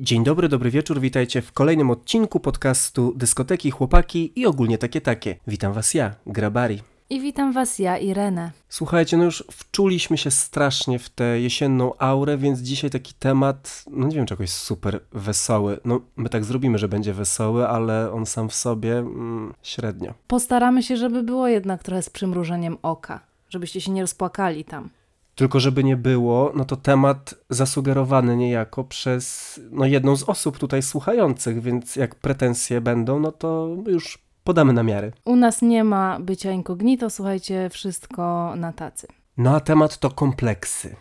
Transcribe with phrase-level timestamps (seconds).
[0.00, 5.36] Dzień dobry, dobry wieczór, witajcie w kolejnym odcinku podcastu Dyskoteki, Chłopaki i ogólnie takie takie.
[5.46, 6.82] Witam was ja, Grabari.
[7.10, 8.50] I witam Was ja, Irenę.
[8.68, 14.06] Słuchajcie, no już wczuliśmy się strasznie w tę jesienną aurę, więc dzisiaj taki temat, no
[14.08, 15.80] nie wiem, czy jakoś super wesoły.
[15.84, 20.14] No, my tak zrobimy, że będzie wesoły, ale on sam w sobie mm, średnio.
[20.26, 24.90] Postaramy się, żeby było jednak trochę z przymrużeniem oka, żebyście się nie rozpłakali tam.
[25.38, 30.82] Tylko żeby nie było, no to temat zasugerowany niejako przez no, jedną z osób tutaj
[30.82, 35.12] słuchających, więc jak pretensje będą, no to już podamy namiary.
[35.24, 39.06] U nas nie ma bycia incognito, słuchajcie, wszystko na tacy.
[39.36, 40.96] No a temat to kompleksy.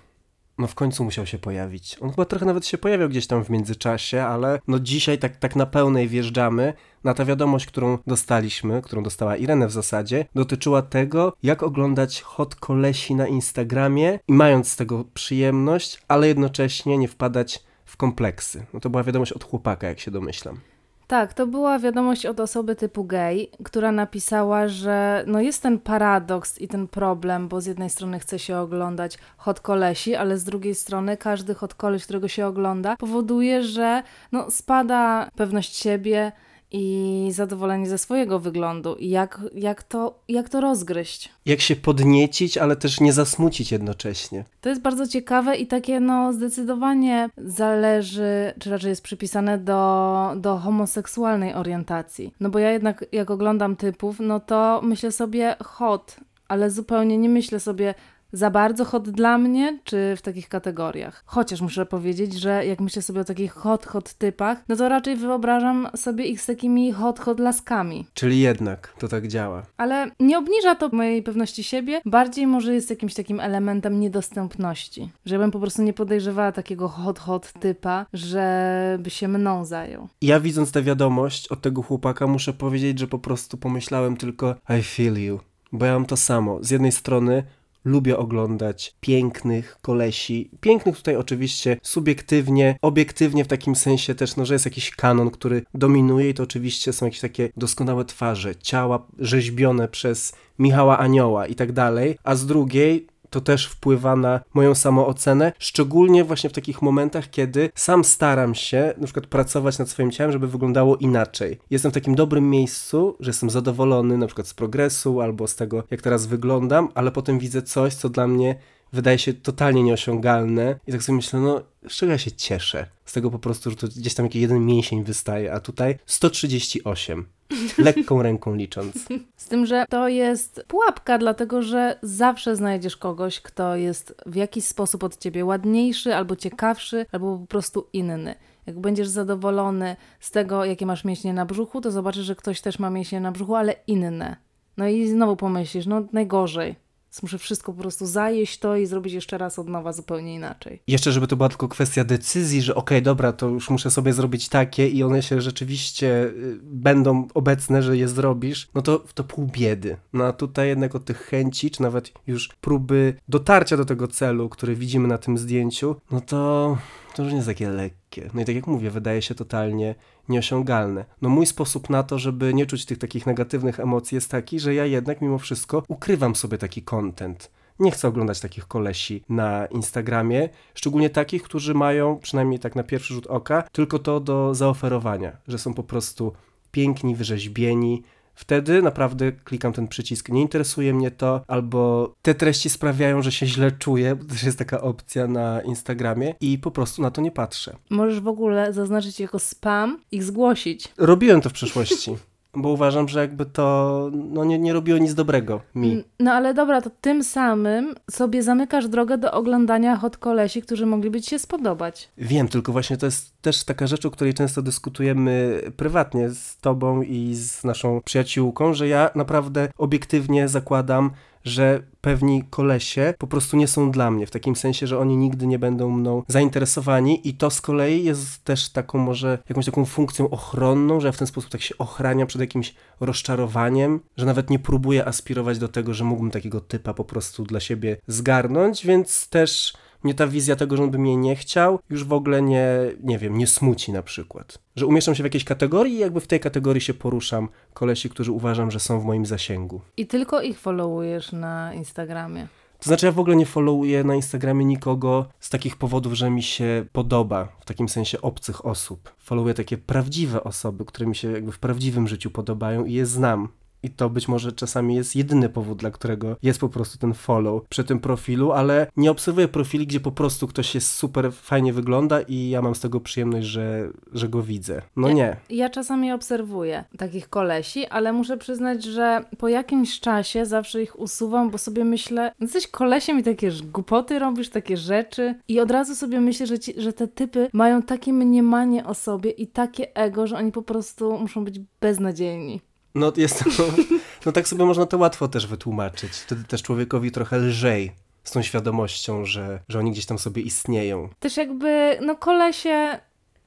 [0.58, 1.98] No w końcu musiał się pojawić.
[2.02, 5.56] On chyba trochę nawet się pojawiał gdzieś tam w międzyczasie, ale no dzisiaj tak, tak
[5.56, 11.34] na pełnej wjeżdżamy na tę wiadomość, którą dostaliśmy, którą dostała Irene w zasadzie, dotyczyła tego,
[11.44, 17.64] jak oglądać hot kolesi na Instagramie i mając z tego przyjemność, ale jednocześnie nie wpadać
[17.86, 18.66] w kompleksy.
[18.74, 20.60] No to była wiadomość od chłopaka, jak się domyślam.
[21.08, 26.62] Tak, to była wiadomość od osoby typu gay, która napisała, że no jest ten paradoks
[26.62, 30.76] i ten problem, bo z jednej strony chce się oglądać hot kolesi, ale z drugiej
[30.76, 36.32] strony każdy hot koleś, którego się ogląda, powoduje, że no spada pewność siebie,
[36.72, 38.96] i zadowolenie ze swojego wyglądu.
[38.96, 41.30] I jak, jak, to, jak to rozgryźć?
[41.46, 44.46] Jak się podniecić, ale też nie zasmucić jednocześnie.
[44.62, 50.58] To jest bardzo ciekawe i takie no zdecydowanie zależy, czy raczej jest przypisane do, do
[50.58, 52.34] homoseksualnej orientacji.
[52.40, 56.16] No bo ja jednak jak oglądam typów, no to myślę sobie hot,
[56.48, 57.94] ale zupełnie nie myślę sobie
[58.32, 61.24] za bardzo hot dla mnie, czy w takich kategoriach.
[61.26, 65.16] Chociaż muszę powiedzieć, że jak myślę sobie o takich hot, hot typach, no to raczej
[65.16, 68.06] wyobrażam sobie ich z takimi hot, hot laskami.
[68.14, 69.64] Czyli jednak to tak działa.
[69.78, 75.12] Ale nie obniża to mojej pewności siebie, bardziej może jest jakimś takim elementem niedostępności.
[75.26, 80.08] Żebym po prostu nie podejrzewała takiego hot, hot typa, żeby się mną zajął.
[80.22, 84.84] Ja widząc tę wiadomość od tego chłopaka muszę powiedzieć, że po prostu pomyślałem tylko I
[84.84, 85.40] feel you.
[85.72, 86.60] Bo ja mam to samo.
[86.62, 87.44] Z jednej strony
[87.88, 90.52] lubię oglądać pięknych kolesi.
[90.62, 95.64] Pięknych tutaj oczywiście subiektywnie, obiektywnie w takim sensie też, no, że jest jakiś kanon, który
[95.74, 101.56] dominuje i to oczywiście są jakieś takie doskonałe twarze, ciała rzeźbione przez Michała Anioła i
[101.56, 106.82] tak dalej, a z drugiej to też wpływa na moją samoocenę, szczególnie właśnie w takich
[106.82, 111.60] momentach, kiedy sam staram się na przykład pracować nad swoim ciałem, żeby wyglądało inaczej.
[111.70, 115.84] Jestem w takim dobrym miejscu, że jestem zadowolony na przykład z progresu albo z tego,
[115.92, 118.56] jak teraz wyglądam, ale potem widzę coś, co dla mnie
[118.94, 122.97] wydaje się totalnie nieosiągalne i tak sobie myślę, no z czego ja się cieszę?
[123.08, 127.26] Z tego po prostu, że to gdzieś tam jakiś jeden mięsień wystaje, a tutaj 138.
[127.78, 128.96] Lekką ręką licząc.
[129.36, 134.66] Z tym, że to jest pułapka, dlatego że zawsze znajdziesz kogoś, kto jest w jakiś
[134.66, 138.36] sposób od ciebie ładniejszy, albo ciekawszy, albo po prostu inny.
[138.66, 142.80] Jak będziesz zadowolony z tego, jakie masz mięśnie na brzuchu, to zobaczysz, że ktoś też
[142.80, 144.38] ma mięśnie na brzuchu, ale inne.
[144.78, 146.87] No i znowu pomyślisz, no najgorzej
[147.24, 150.82] muszę wszystko po prostu zajeść to i zrobić jeszcze raz od nowa zupełnie inaczej.
[150.88, 154.14] Jeszcze, żeby to była tylko kwestia decyzji, że okej, okay, dobra, to już muszę sobie
[154.14, 159.24] zrobić takie i one się rzeczywiście y, będą obecne, że je zrobisz, no to, to
[159.24, 159.98] pół biedy.
[160.14, 164.50] No a tutaj jednak od tych chęci, czy nawet już próby dotarcia do tego celu,
[164.50, 166.78] który widzimy na tym zdjęciu, no to
[167.18, 168.30] to już nie jest takie lekkie.
[168.34, 169.96] No i tak jak mówię, wydaje się totalnie
[170.30, 171.06] nieosiągalne.
[171.22, 174.76] No mój sposób na to, żeby nie czuć tych takich negatywnych emocji jest taki, że
[174.76, 177.52] ja jednak mimo wszystko ukrywam sobie taki content.
[177.80, 183.14] Nie chcę oglądać takich kolesi na Instagramie, szczególnie takich, którzy mają, przynajmniej tak na pierwszy
[183.14, 186.34] rzut oka, tylko to do zaoferowania, że są po prostu
[186.72, 188.04] piękni, wyrzeźbieni,
[188.38, 193.48] Wtedy naprawdę klikam ten przycisk, nie interesuje mnie to, albo te treści sprawiają, że się
[193.48, 197.32] źle czuję, bo też jest taka opcja na Instagramie i po prostu na to nie
[197.32, 197.76] patrzę.
[197.90, 200.94] Możesz w ogóle zaznaczyć jako spam i zgłosić.
[200.98, 202.18] Robiłem to w przeszłości.
[202.54, 206.04] bo uważam, że jakby to no, nie, nie robiło nic dobrego mi.
[206.20, 211.22] No ale dobra, to tym samym sobie zamykasz drogę do oglądania hot kolesi, którzy mogliby
[211.22, 212.10] ci się spodobać.
[212.18, 217.02] Wiem, tylko właśnie to jest też taka rzecz, o której często dyskutujemy prywatnie z tobą
[217.02, 221.12] i z naszą przyjaciółką, że ja naprawdę obiektywnie zakładam,
[221.48, 225.48] że pewni kolesie po prostu nie są dla mnie, w takim sensie, że oni nigdy
[225.48, 230.30] nie będą mną zainteresowani i to z kolei jest też taką może jakąś taką funkcją
[230.30, 234.60] ochronną, że ja w ten sposób tak się ochraniam przed jakimś rozczarowaniem, że nawet nie
[234.60, 239.74] próbuję aspirować do tego, że mógłbym takiego typa po prostu dla siebie zgarnąć, więc też
[240.04, 242.68] mnie ta wizja tego, że on by mnie nie chciał, już w ogóle nie,
[243.04, 244.60] nie wiem, nie smuci na przykład.
[244.76, 248.32] Że umieszczam się w jakiejś kategorii i jakby w tej kategorii się poruszam kolesi, którzy
[248.32, 249.82] uważam, że są w moim zasięgu.
[249.98, 252.48] I tylko ich followujesz na Instagramie.
[252.80, 256.44] To znaczy, ja w ogóle nie followuję na Instagramie nikogo z takich powodów, że mi
[256.44, 259.14] się podoba, w takim sensie obcych osób.
[259.18, 263.50] Followuję takie prawdziwe osoby, które mi się jakby w prawdziwym życiu podobają i je znam.
[263.88, 267.64] I to być może czasami jest jedyny powód, dla którego jest po prostu ten follow
[267.70, 272.22] przy tym profilu, ale nie obserwuję profili, gdzie po prostu ktoś jest super fajnie wygląda
[272.22, 274.82] i ja mam z tego przyjemność, że, że go widzę.
[274.96, 275.38] No Ja- nie.
[275.50, 281.50] Ja czasami obserwuję takich kolesi, ale muszę przyznać, że po jakimś czasie zawsze ich usuwam,
[281.50, 286.20] bo sobie myślę, jesteś kolesiem i takie głupoty robisz, takie rzeczy i od razu sobie
[286.22, 290.38] myślę, że, ci, że te typy mają takie mniemanie o sobie i takie ego, że
[290.38, 292.62] oni po prostu muszą być beznadziejni.
[292.96, 293.50] No jest to,
[294.26, 296.12] no tak sobie można to łatwo też wytłumaczyć.
[296.12, 297.92] Wtedy też człowiekowi trochę lżej
[298.24, 301.10] z tą świadomością, że, że oni gdzieś tam sobie istnieją.
[301.20, 303.00] Też jakby, no kolesie,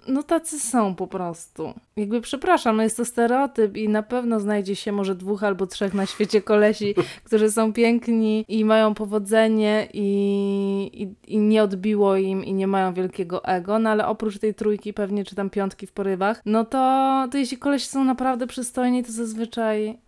[0.09, 1.75] no tacy są po prostu.
[1.97, 5.95] Jakby przepraszam, no jest to stereotyp i na pewno znajdzie się może dwóch albo trzech
[5.95, 6.95] na świecie kolesi,
[7.27, 12.95] którzy są piękni i mają powodzenie i, i, i nie odbiło im i nie mają
[12.95, 17.29] wielkiego ego, no ale oprócz tej trójki pewnie, czy tam piątki w porywach, no to,
[17.31, 19.99] to jeśli kolesi są naprawdę przystojni, to zazwyczaj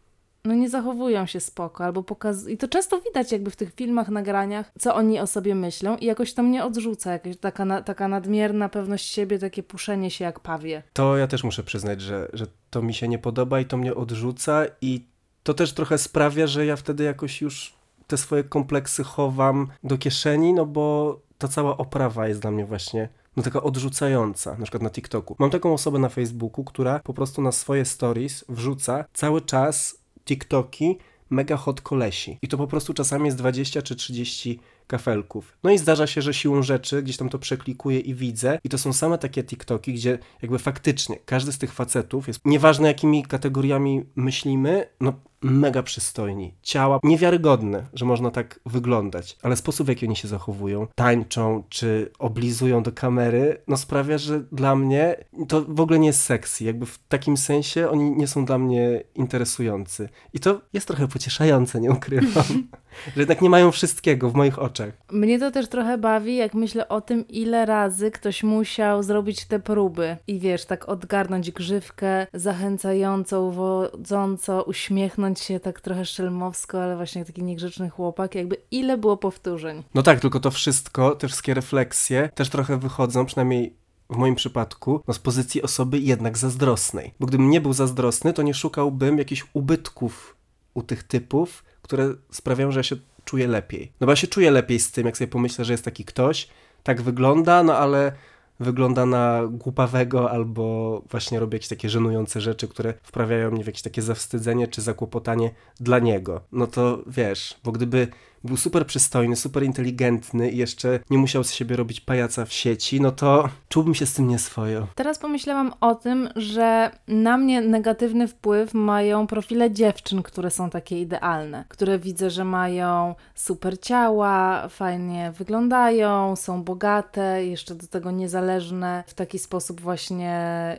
[0.44, 2.48] no nie zachowują się spoko, albo pokaz...
[2.48, 6.06] I to często widać jakby w tych filmach, nagraniach, co oni o sobie myślą i
[6.06, 10.40] jakoś to mnie odrzuca, jakaś taka, na, taka nadmierna pewność siebie, takie puszenie się jak
[10.40, 10.82] pawie.
[10.92, 13.94] To ja też muszę przyznać, że, że to mi się nie podoba i to mnie
[13.94, 15.06] odrzuca i
[15.42, 17.74] to też trochę sprawia, że ja wtedy jakoś już
[18.06, 23.08] te swoje kompleksy chowam do kieszeni, no bo ta cała oprawa jest dla mnie właśnie
[23.36, 25.36] no taka odrzucająca, na przykład na TikToku.
[25.38, 30.98] Mam taką osobę na Facebooku, która po prostu na swoje stories wrzuca cały czas TikToki
[31.30, 32.38] mega hot kolesi.
[32.42, 35.58] I to po prostu czasami jest 20 czy 30 kafelków.
[35.62, 38.78] No i zdarza się, że siłą rzeczy gdzieś tam to przeklikuję i widzę i to
[38.78, 44.04] są same takie TikToki, gdzie jakby faktycznie każdy z tych facetów jest, nieważne jakimi kategoriami
[44.16, 46.54] myślimy, no mega przystojni.
[46.62, 52.10] Ciała niewiarygodne, że można tak wyglądać, ale sposób w jaki oni się zachowują, tańczą czy
[52.18, 55.16] oblizują do kamery, no sprawia, że dla mnie
[55.48, 56.64] to w ogóle nie jest sexy.
[56.64, 60.08] Jakby w takim sensie oni nie są dla mnie interesujący.
[60.32, 62.44] I to jest trochę pocieszające, nie ukrywam.
[63.14, 64.92] że jednak nie mają wszystkiego w moich oczach.
[65.12, 69.58] Mnie to też trochę bawi, jak myślę o tym, ile razy ktoś musiał zrobić te
[69.60, 77.25] próby i wiesz, tak odgarnąć grzywkę, zachęcająco, uwodząco, uśmiechnąć się tak trochę szelmowsko, ale właśnie
[77.25, 79.82] taki niegrzeczny chłopak, jakby ile było powtórzeń.
[79.94, 83.75] No tak, tylko to wszystko, te wszystkie refleksje też trochę wychodzą, przynajmniej
[84.11, 87.14] w moim przypadku, no z pozycji osoby jednak zazdrosnej.
[87.20, 90.37] Bo gdybym nie był zazdrosny, to nie szukałbym jakichś ubytków
[90.75, 93.93] u tych typów, które sprawiają, że ja się czuję lepiej.
[94.00, 96.49] No bo ja się czuję lepiej z tym, jak sobie pomyślę, że jest taki ktoś,
[96.82, 98.12] tak wygląda, no ale
[98.62, 103.82] wygląda na głupawego albo właśnie robi jakieś takie żenujące rzeczy, które wprawiają mnie w jakieś
[103.82, 105.50] takie zawstydzenie czy zakłopotanie
[105.80, 106.40] dla niego.
[106.52, 108.08] No to wiesz, bo gdyby
[108.44, 113.00] był super przystojny, super inteligentny i jeszcze nie musiał z siebie robić pajaca w sieci,
[113.00, 114.86] no to czułbym się z tym nieswojo.
[114.94, 121.00] Teraz pomyślałam o tym, że na mnie negatywny wpływ mają profile dziewczyn, które są takie
[121.00, 129.04] idealne, które widzę, że mają super ciała, fajnie wyglądają, są bogate, jeszcze do tego niezależne
[129.06, 130.32] w taki sposób właśnie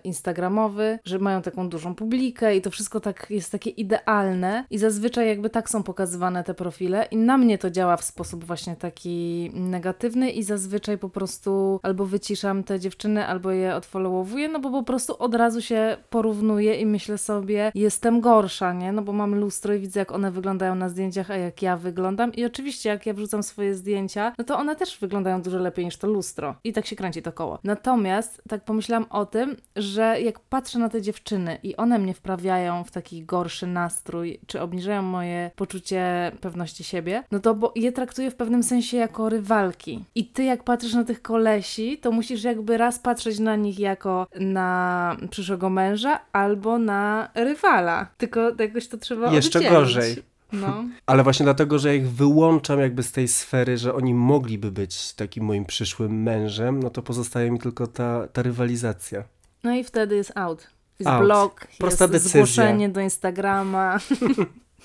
[0.03, 5.27] instagramowy, że mają taką dużą publikę i to wszystko tak jest takie idealne i zazwyczaj
[5.27, 9.51] jakby tak są pokazywane te profile i na mnie to działa w sposób właśnie taki
[9.53, 14.83] negatywny i zazwyczaj po prostu albo wyciszam te dziewczyny, albo je odfollowowuję, no bo po
[14.83, 18.91] prostu od razu się porównuję i myślę sobie, jestem gorsza, nie?
[18.91, 22.33] No bo mam lustro i widzę, jak one wyglądają na zdjęciach, a jak ja wyglądam.
[22.33, 25.97] I oczywiście, jak ja wrzucam swoje zdjęcia, no to one też wyglądają dużo lepiej niż
[25.97, 26.55] to lustro.
[26.63, 27.59] I tak się kręci to koło.
[27.63, 32.83] Natomiast tak pomyślałam o tym, że jak patrzę na te dziewczyny i one mnie wprawiają
[32.83, 38.31] w taki gorszy nastrój, czy obniżają moje poczucie pewności siebie, no to bo je traktuję
[38.31, 40.05] w pewnym sensie jako rywalki.
[40.15, 44.27] I ty jak patrzysz na tych kolesi, to musisz jakby raz patrzeć na nich jako
[44.39, 48.07] na przyszłego męża, albo na rywala.
[48.17, 49.77] Tylko jakoś to trzeba Jeszcze oddzielić.
[49.79, 50.15] gorzej.
[50.53, 50.83] No.
[51.05, 55.13] Ale właśnie dlatego, że ja ich wyłączam jakby z tej sfery, że oni mogliby być
[55.13, 59.23] takim moim przyszłym mężem, no to pozostaje mi tylko ta, ta rywalizacja.
[59.63, 60.67] no i wtedy jest out.
[60.99, 61.25] Jest Out.
[61.25, 62.29] blog, Prosta jest decyzja.
[62.45, 63.97] zgłoszenie do Instagrama.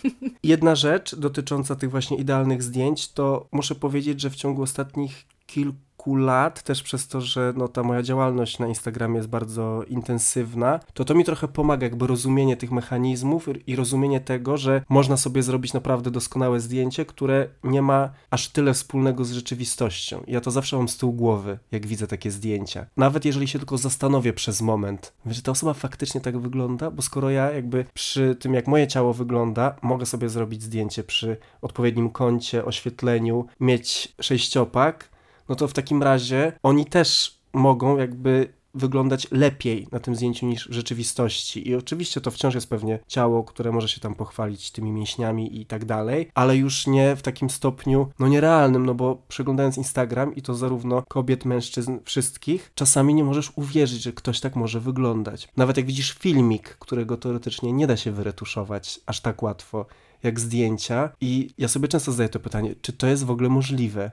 [0.43, 5.88] Jedna rzecz dotycząca tych właśnie idealnych zdjęć, to muszę powiedzieć, że w ciągu ostatnich kilku
[6.07, 11.05] lat, też przez to, że no, ta moja działalność na Instagramie jest bardzo intensywna, to
[11.05, 15.73] to mi trochę pomaga, jakby rozumienie tych mechanizmów i rozumienie tego, że można sobie zrobić
[15.73, 20.23] naprawdę doskonałe zdjęcie, które nie ma aż tyle wspólnego z rzeczywistością.
[20.26, 22.87] Ja to zawsze mam z tyłu głowy, jak widzę takie zdjęcia.
[22.97, 27.31] Nawet jeżeli się tylko zastanowię przez moment, że ta osoba faktycznie tak wygląda, bo skoro
[27.31, 32.64] ja jakby przy tym, jak moje ciało wygląda, mogę sobie zrobić zdjęcie przy odpowiednim kącie,
[32.64, 35.18] oświetleniu, mieć sześciopak,
[35.49, 40.69] no to w takim razie oni też mogą jakby wyglądać lepiej na tym zdjęciu niż
[40.69, 41.69] w rzeczywistości.
[41.69, 45.67] I oczywiście to wciąż jest pewnie ciało, które może się tam pochwalić tymi mięśniami i
[45.67, 50.43] tak dalej, ale już nie w takim stopniu, no nierealnym, no bo przeglądając Instagram i
[50.43, 55.49] to zarówno kobiet, mężczyzn, wszystkich, czasami nie możesz uwierzyć, że ktoś tak może wyglądać.
[55.57, 59.87] Nawet jak widzisz filmik, którego teoretycznie nie da się wyretuszować aż tak łatwo
[60.23, 64.11] jak zdjęcia i ja sobie często zadaję to pytanie, czy to jest w ogóle możliwe?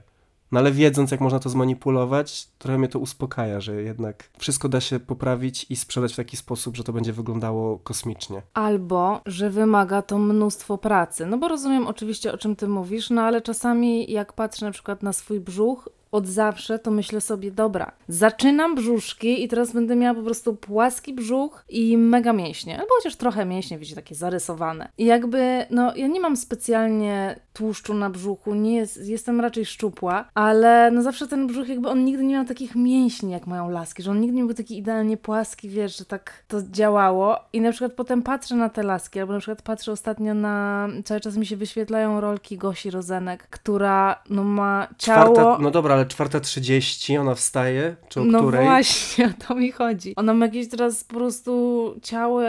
[0.52, 4.80] No ale wiedząc, jak można to zmanipulować, trochę mnie to uspokaja, że jednak wszystko da
[4.80, 8.42] się poprawić i sprzedać w taki sposób, że to będzie wyglądało kosmicznie.
[8.54, 11.26] Albo, że wymaga to mnóstwo pracy.
[11.26, 15.02] No bo rozumiem oczywiście, o czym ty mówisz, no ale czasami jak patrzę na przykład
[15.02, 20.14] na swój brzuch, od zawsze, to myślę sobie, dobra, zaczynam brzuszki i teraz będę miała
[20.14, 24.88] po prostu płaski brzuch i mega mięśnie, albo chociaż trochę mięśnie, wiecie, takie zarysowane.
[24.98, 30.24] I jakby, no, ja nie mam specjalnie tłuszczu na brzuchu, nie jest, jestem raczej szczupła,
[30.34, 34.02] ale no zawsze ten brzuch jakby on nigdy nie miał takich mięśni, jak mają laski,
[34.02, 37.70] że on nigdy nie był taki idealnie płaski, wiesz, że tak to działało i na
[37.70, 41.46] przykład potem patrzę na te laski, albo na przykład patrzę ostatnio na, cały czas mi
[41.46, 45.58] się wyświetlają rolki Gosi Rozenek, która no ma ciało...
[45.58, 48.64] No dobra, ale czwarta trzydzieści, ona wstaje, czy o no której?
[48.64, 50.14] właśnie, o to mi chodzi.
[50.16, 52.40] Ona ma jakieś teraz po prostu ciało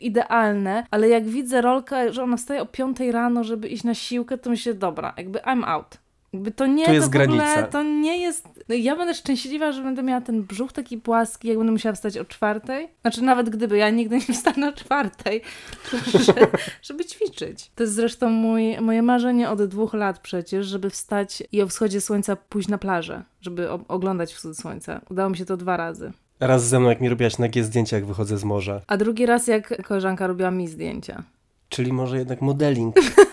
[0.00, 4.38] idealne, ale jak widzę rolkę, że ona wstaje o 5 rano, żeby iść na siłkę,
[4.38, 6.01] to myślę, dobra, jakby I'm out.
[6.32, 7.62] Jakby to nie, Tu jest to w ogóle, granica.
[7.62, 8.48] to nie jest...
[8.68, 12.18] No ja będę szczęśliwa, że będę miała ten brzuch taki płaski, jak będę musiała wstać
[12.18, 12.88] o czwartej.
[13.02, 15.42] Znaczy nawet gdyby, ja nigdy nie wstanę o czwartej,
[16.26, 16.34] że,
[16.82, 17.70] żeby ćwiczyć.
[17.74, 22.00] To jest zresztą mój, moje marzenie od dwóch lat przecież, żeby wstać i o wschodzie
[22.00, 25.00] słońca pójść na plażę, żeby o- oglądać wschód słońca.
[25.10, 26.12] Udało mi się to dwa razy.
[26.40, 28.80] Raz ze mną, jak mi robiłaś nagie zdjęcia, jak wychodzę z morza.
[28.86, 31.22] A drugi raz, jak koleżanka robiła mi zdjęcia.
[31.68, 32.96] Czyli może jednak modeling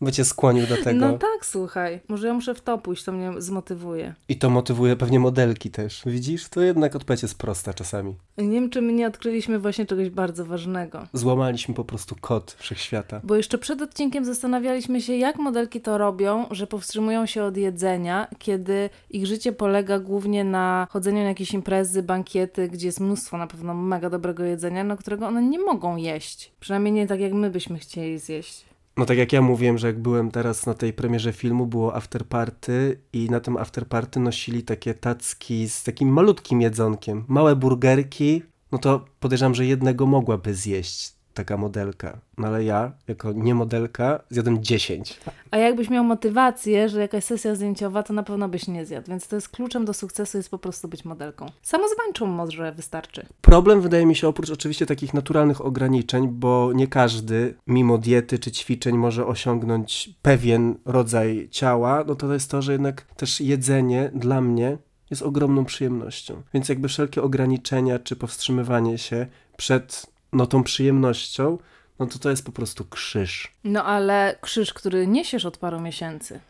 [0.00, 1.00] by cię skłonił do tego.
[1.00, 2.00] No tak, słuchaj.
[2.08, 4.14] Może ja muszę w to pójść, to mnie zmotywuje.
[4.28, 6.02] I to motywuje pewnie modelki też.
[6.06, 6.48] Widzisz?
[6.48, 8.16] To jednak odpowiedź jest prosta czasami.
[8.38, 11.06] Nie wiem, czy my nie odkryliśmy właśnie czegoś bardzo ważnego.
[11.12, 13.20] Złamaliśmy po prostu kod wszechświata.
[13.24, 18.28] Bo jeszcze przed odcinkiem zastanawialiśmy się, jak modelki to robią, że powstrzymują się od jedzenia,
[18.38, 23.46] kiedy ich życie polega głównie na chodzeniu na jakieś imprezy, bankiety, gdzie jest mnóstwo na
[23.46, 26.52] pewno mega dobrego jedzenia, no którego one nie mogą jeść.
[26.60, 28.68] Przynajmniej nie tak, jak my byśmy chcieli zjeść.
[28.98, 33.00] No tak jak ja mówiłem, że jak byłem teraz na tej premierze filmu, było afterparty
[33.12, 37.24] i na tym afterparty nosili takie tacki z takim malutkim jedzonkiem.
[37.28, 42.18] Małe burgerki, no to podejrzewam, że jednego mogłaby zjeść taka modelka.
[42.38, 45.20] No ale ja, jako nie modelka, zjadłem 10.
[45.50, 49.10] A jakbyś miał motywację, że jakaś sesja zdjęciowa, to na pewno byś nie zjadł.
[49.10, 51.46] Więc to jest kluczem do sukcesu, jest po prostu być modelką.
[51.62, 53.26] Samozwańczą może wystarczy.
[53.40, 58.52] Problem wydaje mi się oprócz oczywiście takich naturalnych ograniczeń, bo nie każdy mimo diety czy
[58.52, 64.40] ćwiczeń może osiągnąć pewien rodzaj ciała, no to jest to, że jednak też jedzenie dla
[64.40, 64.78] mnie
[65.10, 66.42] jest ogromną przyjemnością.
[66.54, 69.26] Więc jakby wszelkie ograniczenia czy powstrzymywanie się
[69.56, 71.58] przed no tą przyjemnością,
[71.98, 73.52] no to to jest po prostu krzyż.
[73.64, 76.40] No ale krzyż, który niesiesz od paru miesięcy.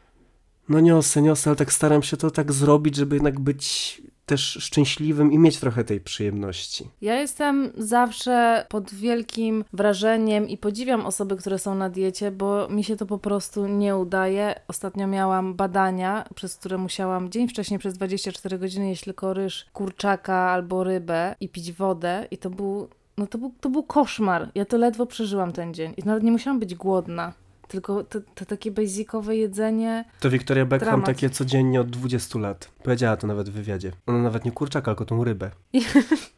[0.68, 5.32] No niosę, niosę, ale tak staram się to tak zrobić, żeby jednak być też szczęśliwym
[5.32, 6.88] i mieć trochę tej przyjemności.
[7.00, 12.85] Ja jestem zawsze pod wielkim wrażeniem i podziwiam osoby, które są na diecie, bo mi
[12.85, 14.61] się to po prostu nie udaje.
[14.68, 20.50] Ostatnio miałam badania, przez które musiałam dzień wcześniej przez 24 godziny jeść tylko ryż, kurczaka
[20.50, 24.50] albo rybę i pić wodę i to był, no to był, to był koszmar.
[24.54, 27.32] Ja to ledwo przeżyłam ten dzień i nawet nie musiałam być głodna.
[27.68, 30.04] Tylko to, to takie basicowe jedzenie.
[30.20, 31.06] To Victoria Beckham Dramat.
[31.06, 32.70] takie codziennie od 20 lat.
[32.82, 33.92] Powiedziała to nawet w wywiadzie.
[34.06, 35.50] Ona nawet nie kurczaka, tylko tą rybę.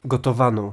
[0.05, 0.73] Gotowaną,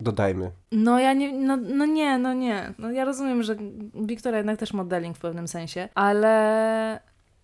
[0.00, 0.50] dodajmy.
[0.72, 2.74] No ja nie, no, no nie, no nie.
[2.78, 3.56] No ja rozumiem, że
[3.94, 7.00] Wiktoria jednak też modeling w pewnym sensie, ale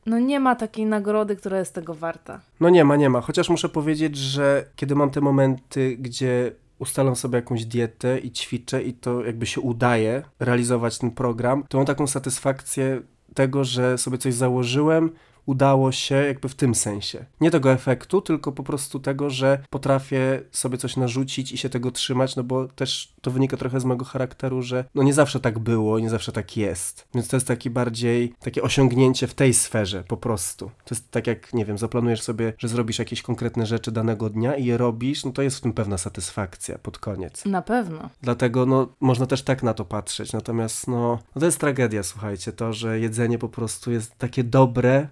[0.06, 2.40] no nie ma takiej nagrody, która jest tego warta.
[2.60, 3.20] No nie ma, nie ma.
[3.20, 8.82] Chociaż muszę powiedzieć, że kiedy mam te momenty, gdzie ustalam sobie jakąś dietę i ćwiczę
[8.82, 13.02] i to jakby się udaje realizować ten program, to mam taką satysfakcję
[13.34, 15.10] tego, że sobie coś założyłem,
[15.46, 17.24] udało się jakby w tym sensie.
[17.40, 21.90] Nie tego efektu, tylko po prostu tego, że potrafię sobie coś narzucić i się tego
[21.90, 25.58] trzymać, no bo też to wynika trochę z mojego charakteru, że no nie zawsze tak
[25.58, 27.08] było, nie zawsze tak jest.
[27.14, 30.70] Więc to jest taki bardziej, takie osiągnięcie w tej sferze po prostu.
[30.84, 34.56] To jest tak jak, nie wiem, zaplanujesz sobie, że zrobisz jakieś konkretne rzeczy danego dnia
[34.56, 37.44] i je robisz, no to jest w tym pewna satysfakcja pod koniec.
[37.44, 38.10] Na pewno.
[38.22, 40.32] Dlatego no, można też tak na to patrzeć.
[40.32, 45.08] Natomiast no, no to jest tragedia, słuchajcie, to, że jedzenie po prostu jest takie dobre,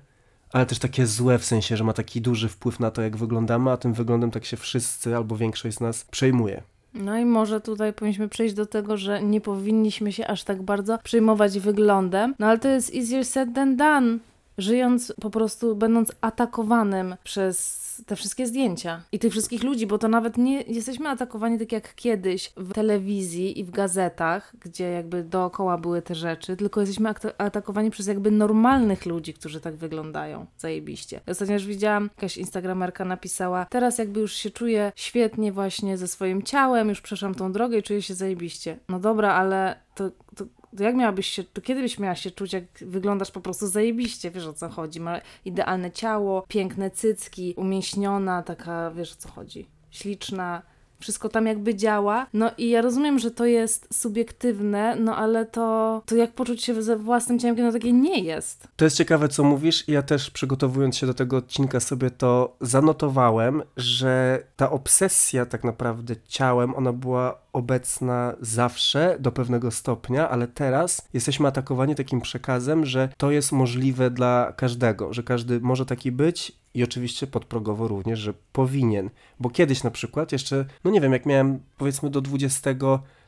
[0.53, 3.71] ale też takie złe w sensie, że ma taki duży wpływ na to, jak wyglądamy,
[3.71, 6.63] a tym wyglądem tak się wszyscy albo większość z nas przejmuje.
[6.95, 10.99] No i może tutaj powinniśmy przejść do tego, że nie powinniśmy się aż tak bardzo
[10.99, 14.19] przejmować wyglądem, no ale to jest easier said than done.
[14.59, 20.09] Żyjąc po prostu, będąc atakowanym przez te wszystkie zdjęcia i tych wszystkich ludzi, bo to
[20.09, 25.79] nawet nie jesteśmy atakowani tak jak kiedyś w telewizji i w gazetach, gdzie jakby dookoła
[25.79, 31.21] były te rzeczy, tylko jesteśmy ak- atakowani przez jakby normalnych ludzi, którzy tak wyglądają zajebiście.
[31.27, 36.43] Ostatnio już widziałam, jakaś instagramerka napisała, teraz jakby już się czuję świetnie właśnie ze swoim
[36.43, 38.79] ciałem, już przeszłam tą drogę i czuję się zajebiście.
[38.89, 40.45] No dobra, ale to, to
[40.77, 44.31] to jak miałabyś się, to kiedy byś miała się czuć, jak wyglądasz po prostu zajebiście,
[44.31, 49.67] wiesz o co chodzi, ma idealne ciało, piękne cycki, umięśniona, taka, wiesz o co chodzi,
[49.91, 50.63] śliczna,
[51.03, 52.27] wszystko tam jakby działa.
[52.33, 56.83] No i ja rozumiem, że to jest subiektywne, no ale to, to jak poczuć się
[56.83, 58.69] ze własnym ciałem, kiedy no takie nie jest.
[58.77, 59.89] To jest ciekawe, co mówisz.
[59.89, 66.15] Ja też przygotowując się do tego odcinka sobie to zanotowałem, że ta obsesja tak naprawdę
[66.29, 73.09] ciałem, ona była obecna zawsze do pewnego stopnia, ale teraz jesteśmy atakowani takim przekazem, że
[73.17, 78.35] to jest możliwe dla każdego, że każdy może taki być i oczywiście podprogowo również, że
[78.53, 79.11] powinien.
[79.41, 82.75] Bo kiedyś na przykład jeszcze, no nie wiem, jak miałem powiedzmy do 20,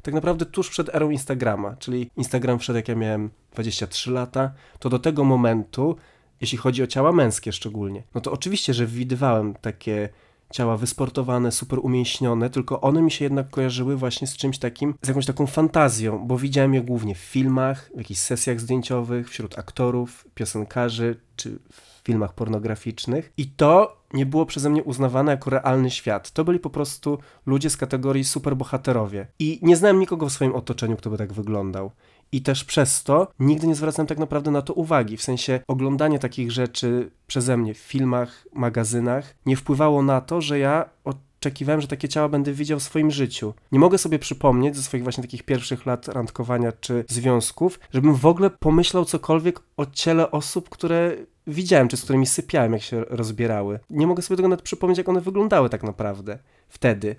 [0.03, 4.89] tak naprawdę tuż przed erą Instagrama, czyli Instagram wszedł jak ja miałem 23 lata, to
[4.89, 5.97] do tego momentu,
[6.41, 10.09] jeśli chodzi o ciała męskie szczególnie, no to oczywiście, że widywałem takie
[10.55, 15.09] ciała wysportowane, super umięśnione, tylko one mi się jednak kojarzyły właśnie z czymś takim, z
[15.09, 20.29] jakąś taką fantazją, bo widziałem je głównie w filmach, w jakichś sesjach zdjęciowych, wśród aktorów,
[20.35, 26.31] piosenkarzy czy w filmach pornograficznych i to nie było przeze mnie uznawane jako realny świat.
[26.31, 29.27] To byli po prostu ludzie z kategorii superbohaterowie.
[29.39, 31.91] I nie znałem nikogo w swoim otoczeniu, kto by tak wyglądał.
[32.35, 35.17] I też przez to nigdy nie zwracałem tak naprawdę na to uwagi.
[35.17, 40.59] W sensie oglądanie takich rzeczy przeze mnie w filmach, magazynach nie wpływało na to, że
[40.59, 43.55] ja oczekiwałem, że takie ciała będę widział w swoim życiu.
[43.73, 48.27] Nie mogę sobie przypomnieć ze swoich właśnie takich pierwszych lat randkowania czy związków, żebym w
[48.27, 53.81] ogóle pomyślał cokolwiek o ciele osób, które widziałem, czy z którymi sypiałem, jak się rozbierały.
[53.91, 56.39] Nie mogę sobie tego nawet przypomnieć, jak one wyglądały tak naprawdę
[56.69, 57.17] wtedy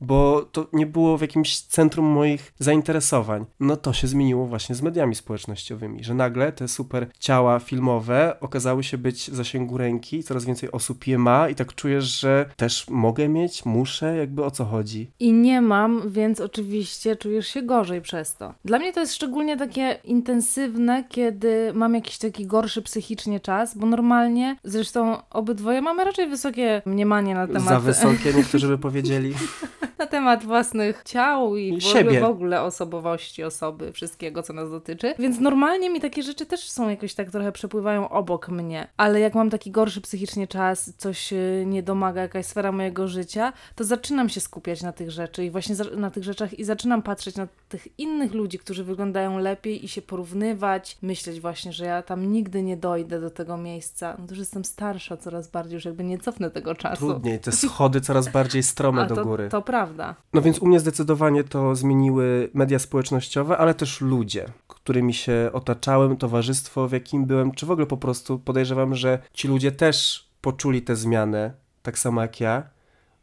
[0.00, 3.44] bo to nie było w jakimś centrum moich zainteresowań.
[3.60, 8.84] No to się zmieniło właśnie z mediami społecznościowymi, że nagle te super ciała filmowe okazały
[8.84, 12.88] się być w zasięgu ręki, coraz więcej osób je ma i tak czujesz, że też
[12.88, 15.10] mogę mieć, muszę, jakby o co chodzi.
[15.18, 18.54] I nie mam, więc oczywiście czujesz się gorzej przez to.
[18.64, 23.86] Dla mnie to jest szczególnie takie intensywne, kiedy mam jakiś taki gorszy psychicznie czas, bo
[23.86, 27.64] normalnie, zresztą obydwoje mamy raczej wysokie mniemanie na temat...
[27.64, 29.34] Za wysokie niektórzy by powiedzieli.
[29.98, 32.20] na temat własnych ciał i, w, siebie.
[32.20, 35.14] w ogóle osobowości osoby, wszystkiego, co nas dotyczy.
[35.18, 38.88] Więc normalnie mi takie rzeczy też są jakoś tak trochę przepływają obok mnie.
[38.96, 43.52] Ale jak mam taki gorszy psychicznie czas, coś y, nie domaga, jakaś sfera mojego życia,
[43.74, 47.36] to zaczynam się skupiać na tych rzeczy i właśnie na tych rzeczach i zaczynam patrzeć
[47.36, 52.32] na tych innych ludzi, którzy wyglądają lepiej i się porównywać, myśleć właśnie, że ja tam
[52.32, 54.16] nigdy nie dojdę do tego miejsca.
[54.18, 57.10] No to już jestem starsza coraz bardziej, już jakby nie cofnę tego czasu.
[57.10, 59.48] Trudniej, te schody coraz bardziej strome A do to, góry.
[59.48, 60.14] to prawda.
[60.32, 66.16] No więc u mnie zdecydowanie to zmieniły media społecznościowe, ale też ludzie, którymi się otaczałem,
[66.16, 70.82] towarzystwo, w jakim byłem, czy w ogóle po prostu podejrzewam, że ci ludzie też poczuli
[70.82, 72.62] tę zmianę, tak samo jak ja,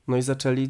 [0.07, 0.69] no i zaczęli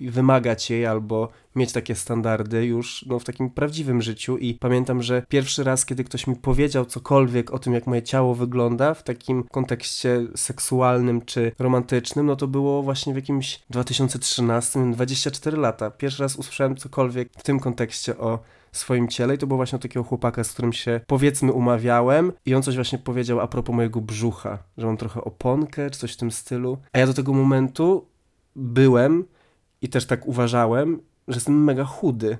[0.00, 5.22] wymagać jej albo mieć takie standardy już no, w takim prawdziwym życiu i pamiętam, że
[5.28, 9.44] pierwszy raz, kiedy ktoś mi powiedział cokolwiek o tym, jak moje ciało wygląda w takim
[9.44, 15.90] kontekście seksualnym czy romantycznym, no to było właśnie w jakimś 2013, 24 lata.
[15.90, 18.38] Pierwszy raz usłyszałem cokolwiek w tym kontekście o
[18.72, 22.62] swoim ciele i to było właśnie takiego chłopaka, z którym się powiedzmy umawiałem i on
[22.62, 26.30] coś właśnie powiedział a propos mojego brzucha, że mam trochę oponkę czy coś w tym
[26.30, 26.78] stylu.
[26.92, 28.06] A ja do tego momentu
[28.56, 29.24] byłem
[29.82, 32.38] i też tak uważałem, że jestem mega chudy.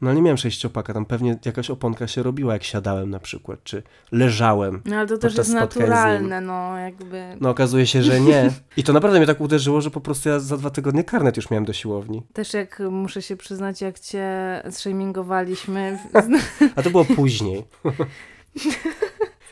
[0.00, 3.64] No ale nie miałem sześciopaka, tam pewnie jakaś oponka się robiła, jak siadałem na przykład,
[3.64, 3.82] czy
[4.12, 4.82] leżałem.
[4.84, 7.36] No ale to też jest naturalne, no jakby...
[7.40, 8.50] No okazuje się, że nie.
[8.76, 11.50] I to naprawdę mnie tak uderzyło, że po prostu ja za dwa tygodnie karnet już
[11.50, 12.22] miałem do siłowni.
[12.32, 14.26] Też jak muszę się przyznać, jak cię
[14.70, 15.98] shamingowaliśmy,
[16.76, 17.64] A to było później.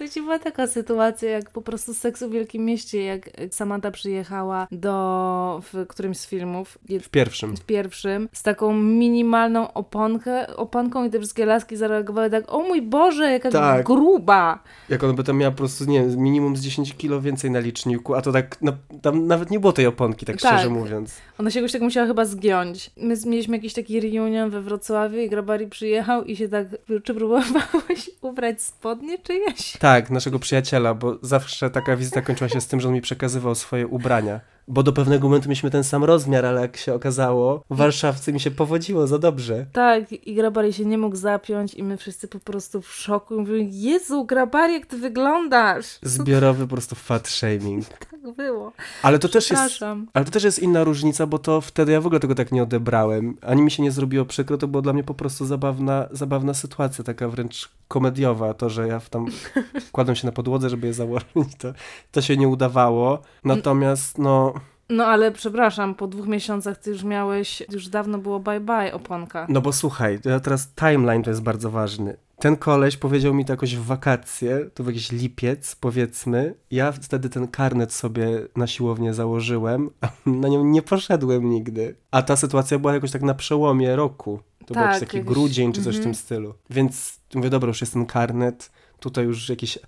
[0.00, 4.66] Wiecie, była taka sytuacja, jak po prostu z seksu w Wielkim Mieście, jak Samantha przyjechała
[4.72, 7.56] do, w którymś z filmów, W pierwszym.
[7.56, 12.82] w pierwszym, z taką minimalną oponkę, oponką i te wszystkie laski zareagowały tak, o mój
[12.82, 13.86] Boże, jaka Tak.
[13.86, 14.58] gruba.
[14.88, 17.58] Jak on by tam miał po prostu, nie wiem, minimum z 10 kilo więcej na
[17.58, 20.52] liczniku, a to tak, no, tam nawet nie było tej oponki, tak, Tak.
[20.54, 21.14] szczerze mówiąc.
[21.38, 22.90] Ona się jakoś tak musiała chyba zgiąć.
[22.96, 26.66] My mieliśmy jakiś taki reunion we Wrocławiu i Grabari przyjechał i się tak,
[27.04, 29.72] czy próbowałeś ubrać spodnie czyjeś?
[29.72, 33.54] Tak, naszego przyjaciela, bo zawsze taka wizyta kończyła się z tym, że on mi przekazywał
[33.54, 34.40] swoje ubrania.
[34.68, 38.40] Bo do pewnego momentu mieliśmy ten sam rozmiar, ale jak się okazało, w Warszawce mi
[38.40, 39.66] się powodziło za dobrze.
[39.72, 43.38] Tak, i Grabari się nie mógł zapiąć i my wszyscy po prostu w szoku i
[43.38, 45.98] mówimy, Jezu, Grabari, jak ty wyglądasz!
[46.02, 47.84] Zbiorowy po prostu fat shaming.
[47.98, 48.72] tak było?
[49.02, 49.80] Ale to też jest.
[50.14, 52.62] Ale to też jest inna różnica, bo to wtedy ja w ogóle tego tak nie
[52.62, 53.36] odebrałem.
[53.42, 57.04] Ani mi się nie zrobiło przykro, to było dla mnie po prostu zabawna, zabawna sytuacja,
[57.04, 58.54] taka wręcz komediowa.
[58.54, 59.26] To, że ja w tam
[59.92, 61.26] kładłem się na podłodze, żeby je założyć,
[61.58, 61.72] to,
[62.12, 63.22] to się nie udawało.
[63.44, 64.54] Natomiast, no,
[64.88, 69.46] No ale przepraszam, po dwóch miesiącach ty już miałeś, już dawno było bye bye oponka.
[69.48, 72.16] no bo słuchaj, ja teraz timeline to jest bardzo ważny.
[72.38, 76.54] Ten koleś powiedział mi to jakoś w wakacje, to w jakiś lipiec, powiedzmy.
[76.70, 81.96] Ja wtedy ten karnet sobie na siłownię założyłem, a na nią nie poszedłem nigdy.
[82.10, 84.40] A ta sytuacja była jakoś tak na przełomie roku.
[84.58, 86.04] To był Tak, jakiś taki jakiś- grudzień czy coś w mhm.
[86.04, 86.54] tym stylu.
[86.70, 88.70] Więc mówię, dobra, już jest ten karnet,
[89.00, 89.78] tutaj już jakieś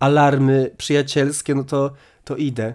[0.00, 1.90] alarmy przyjacielskie, no to,
[2.24, 2.74] to idę.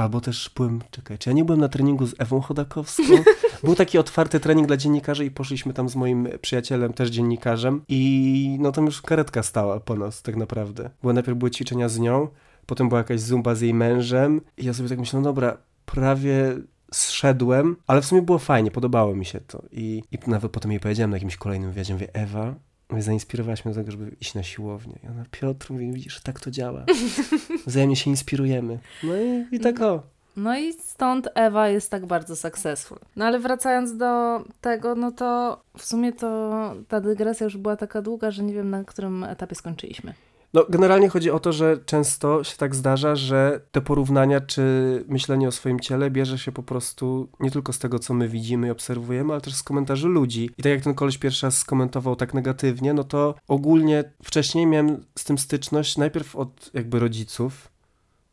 [0.00, 3.02] Albo też byłem, czekaj, czy ja nie byłem na treningu z Ewą Chodakowską?
[3.64, 8.56] Był taki otwarty trening dla dziennikarzy i poszliśmy tam z moim przyjacielem, też dziennikarzem i
[8.60, 10.90] no tam już karetka stała po nas tak naprawdę.
[11.02, 12.28] Bo najpierw były ćwiczenia z nią,
[12.66, 16.56] potem była jakaś zumba z jej mężem i ja sobie tak myślałem, no dobra, prawie
[16.92, 19.62] zszedłem, ale w sumie było fajnie, podobało mi się to.
[19.72, 22.54] I, i nawet potem jej powiedziałem na jakimś kolejnym wywiadzie, mówię, Ewa,
[22.98, 24.98] zainspirowałaś mnie do tego, żeby iść na siłownię.
[25.04, 26.84] I ona, Piotr, mówi, widzisz, tak to działa.
[27.66, 28.78] Wzajemnie się inspirujemy.
[29.02, 30.02] No i, i tak o.
[30.36, 32.98] No i stąd Ewa jest tak bardzo successful.
[33.16, 38.02] No ale wracając do tego, no to w sumie to ta dygresja już była taka
[38.02, 40.14] długa, że nie wiem na którym etapie skończyliśmy.
[40.54, 44.62] No, generalnie chodzi o to, że często się tak zdarza, że te porównania czy
[45.08, 48.66] myślenie o swoim ciele bierze się po prostu nie tylko z tego, co my widzimy
[48.66, 50.50] i obserwujemy, ale też z komentarzy ludzi.
[50.58, 55.04] I tak jak ten koleś pierwszy raz skomentował tak negatywnie, no to ogólnie wcześniej miałem
[55.18, 57.68] z tym styczność najpierw od jakby rodziców,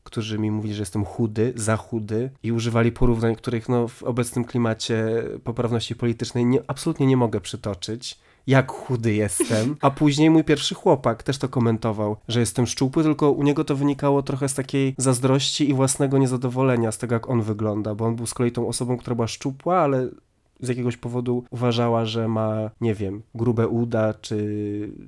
[0.04, 4.46] którzy mi mówili, że jestem chudy, za chudy i używali porównań, których no, w obecnym
[4.46, 8.20] klimacie poprawności politycznej nie, absolutnie nie mogę przytoczyć.
[8.48, 9.76] Jak chudy jestem.
[9.82, 13.76] A później mój pierwszy chłopak też to komentował, że jestem szczupły, tylko u niego to
[13.76, 18.16] wynikało trochę z takiej zazdrości i własnego niezadowolenia z tego, jak on wygląda, bo on
[18.16, 20.10] był z kolei tą osobą, która była szczupła, ale
[20.60, 24.38] z jakiegoś powodu uważała, że ma, nie wiem, grube uda, czy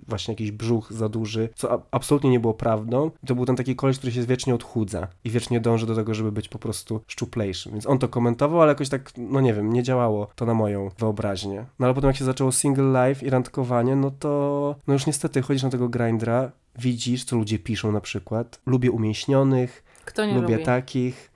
[0.08, 3.12] właśnie jakiś brzuch za duży, co absolutnie nie było prawdą.
[3.26, 6.32] To był ten taki koleś, który się wiecznie odchudza i wiecznie dąży do tego, żeby
[6.32, 7.72] być po prostu szczuplejszym.
[7.72, 10.92] Więc on to komentował, ale jakoś tak, no nie wiem, nie działało to na moją
[11.00, 11.66] wyobraźnię.
[11.80, 15.42] No ale potem jak się zaczęło single life i randkowanie, no to no już niestety
[15.42, 18.62] chodzisz na tego grindra, widzisz, co ludzie piszą na przykład.
[18.66, 19.84] Lubię umięśnionych,
[20.18, 20.64] lubię lubi?
[20.64, 21.32] takich.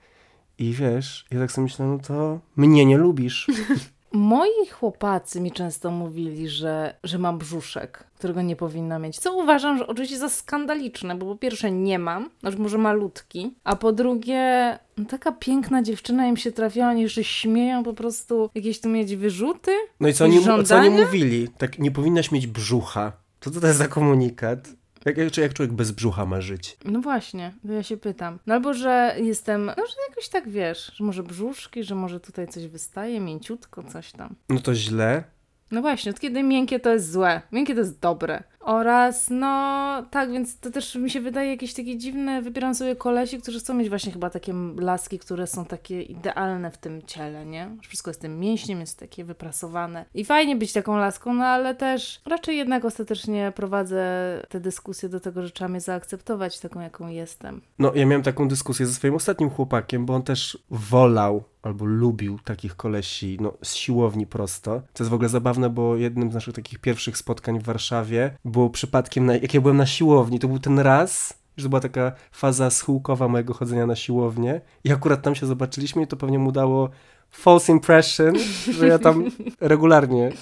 [0.58, 3.46] I wiesz, ja tak sobie myślę, no to mnie nie lubisz.
[4.14, 9.18] Moi chłopacy mi często mówili, że, że mam brzuszek, którego nie powinna mieć.
[9.18, 13.76] Co uważam, że oczywiście za skandaliczne, bo po pierwsze nie mam, znaczy może malutki, a
[13.76, 18.80] po drugie no taka piękna dziewczyna im się trafiła, oni jeszcze śmieją po prostu jakieś
[18.80, 19.70] tu mieć wyrzuty.
[20.00, 21.48] No i co oni, co oni mówili?
[21.58, 23.12] Tak, nie powinnaś mieć brzucha.
[23.40, 24.68] To co to jest za komunikat?
[25.04, 26.76] Jak, jak, jak człowiek bez brzucha ma żyć?
[26.84, 28.38] No właśnie, ja się pytam.
[28.46, 32.48] No albo, że jestem, no że jakoś tak wiesz, że może brzuszki, że może tutaj
[32.48, 34.34] coś wystaje, mięciutko, coś tam.
[34.48, 35.24] No to źle.
[35.70, 38.42] No właśnie, od kiedy miękkie to jest złe, miękkie to jest dobre.
[38.64, 43.38] Oraz, no tak, więc to też mi się wydaje jakieś takie dziwne, wybieram sobie kolesi,
[43.38, 47.76] którzy chcą mieć właśnie chyba takie laski, które są takie idealne w tym ciele, nie?
[47.82, 50.04] Wszystko jest tym mięśniem, jest takie wyprasowane.
[50.14, 54.04] I fajnie być taką laską, no ale też raczej jednak ostatecznie prowadzę
[54.48, 57.60] te dyskusje do tego, że trzeba mnie zaakceptować taką, jaką jestem.
[57.78, 62.38] No ja miałem taką dyskusję ze swoim ostatnim chłopakiem, bo on też wolał albo lubił
[62.44, 64.82] takich kolesi, no z siłowni prosto.
[64.92, 68.70] To jest w ogóle zabawne, bo jednym z naszych takich pierwszych spotkań w Warszawie było
[68.70, 72.12] przypadkiem, na, jak ja byłem na siłowni, to był ten raz, że to była taka
[72.32, 76.52] faza schyłkowa mojego chodzenia na siłownię i akurat tam się zobaczyliśmy i to pewnie mu
[76.52, 76.90] dało
[77.30, 78.34] false impression,
[78.78, 79.24] że ja tam
[79.60, 80.32] regularnie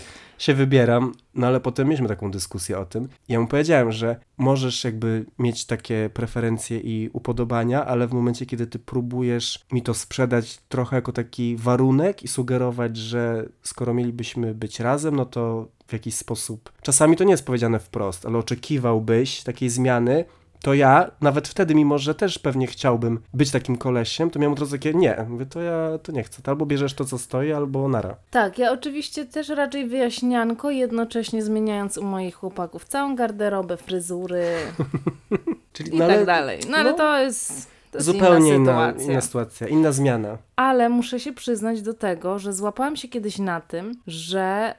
[0.42, 3.08] się wybieram, no ale potem mieliśmy taką dyskusję o tym.
[3.28, 8.66] Ja mu powiedziałem, że możesz jakby mieć takie preferencje i upodobania, ale w momencie, kiedy
[8.66, 14.80] ty próbujesz mi to sprzedać trochę jako taki warunek i sugerować, że skoro mielibyśmy być
[14.80, 19.68] razem, no to w jakiś sposób, czasami to nie jest powiedziane wprost, ale oczekiwałbyś takiej
[19.68, 20.24] zmiany,
[20.62, 24.60] to ja nawet wtedy, mimo że też pewnie chciałbym być takim kolesiem, to miałem od
[24.60, 26.42] razu takie, nie, mówię, to ja to nie chcę.
[26.42, 28.16] To albo bierzesz to, co stoi, albo nara.
[28.30, 34.44] Tak, ja oczywiście też raczej wyjaśnianko, jednocześnie zmieniając u moich chłopaków całą garderobę, fryzury
[35.72, 36.60] Czyli, i no, tak ale dalej.
[36.70, 39.12] No ale no, to jest, to jest zupełnie inna inna, sytuacja.
[39.12, 40.38] inna sytuacja, inna zmiana.
[40.56, 44.74] Ale muszę się przyznać do tego, że złapałam się kiedyś na tym, że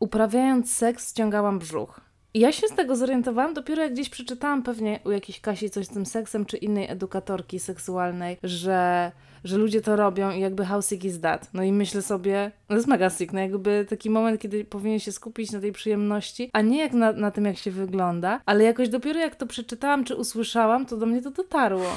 [0.00, 2.07] uprawiając seks ściągałam brzuch.
[2.34, 5.88] Ja się z tego zorientowałam dopiero jak gdzieś przeczytałam pewnie u jakiejś Kasi coś z
[5.88, 9.12] tym seksem, czy innej edukatorki seksualnej, że,
[9.44, 11.50] że ludzie to robią i jakby how sick is that?
[11.54, 14.98] No i myślę sobie, no to jest mega sick, no jakby taki moment, kiedy powinien
[14.98, 18.64] się skupić na tej przyjemności, a nie jak na, na tym, jak się wygląda, ale
[18.64, 21.88] jakoś dopiero jak to przeczytałam, czy usłyszałam, to do mnie to dotarło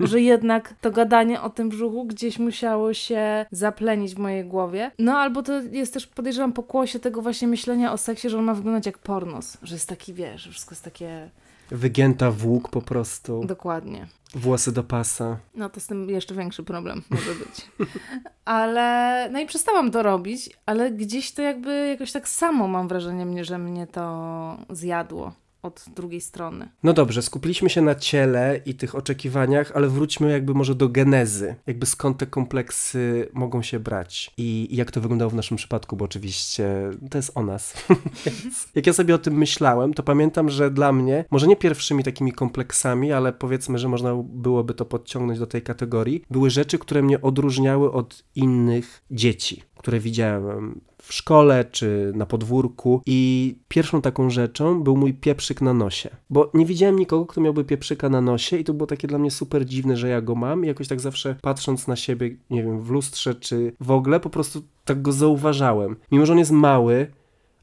[0.00, 4.90] że jednak to gadanie o tym brzuchu gdzieś musiało się zaplenić w mojej głowie.
[4.98, 8.54] No albo to jest też, podejrzewam, pokłosie tego właśnie myślenia o seksie, że on ma
[8.54, 11.30] wyglądać jak pornos, że jest taki, wiesz, że wszystko jest takie
[11.70, 14.06] Wygięta w łuk po prostu, dokładnie.
[14.34, 15.36] włosy do pasa.
[15.54, 17.66] No to z tym jeszcze większy problem może być.
[18.44, 23.26] Ale, no i przestałam to robić, ale gdzieś to jakby jakoś tak samo mam wrażenie,
[23.26, 26.68] mnie, że mnie to zjadło od drugiej strony.
[26.82, 31.54] No dobrze, skupiliśmy się na ciele i tych oczekiwaniach, ale wróćmy jakby może do genezy.
[31.66, 36.04] Jakby skąd te kompleksy mogą się brać i, jak to wyglądało w naszym przypadku, bo
[36.04, 37.74] oczywiście to jest o nas.
[38.74, 42.32] Jak ja sobie o tym myślałem, to pamiętam, że dla mnie, może nie pierwszymi takimi
[42.32, 47.20] kompleksami, ale powiedzmy, że można byłoby to podciągnąć do tej kategorii, były rzeczy, które mnie
[47.20, 54.82] odróżniały od innych dzieci, które widziałem w szkole czy na podwórku i pierwszą taką rzeczą
[54.82, 58.64] był mój pieprzyk na nosie, bo nie widziałem nikogo, kto miałby pieprzyka na nosie i
[58.64, 61.36] to było takie dla mnie super dziwne, że ja go mam i jakoś tak zawsze
[61.42, 65.96] patrząc na siebie, nie wiem, w lustrze czy w ogóle, po prostu tak go zauważałem.
[66.12, 67.06] Mimo, że on jest mały,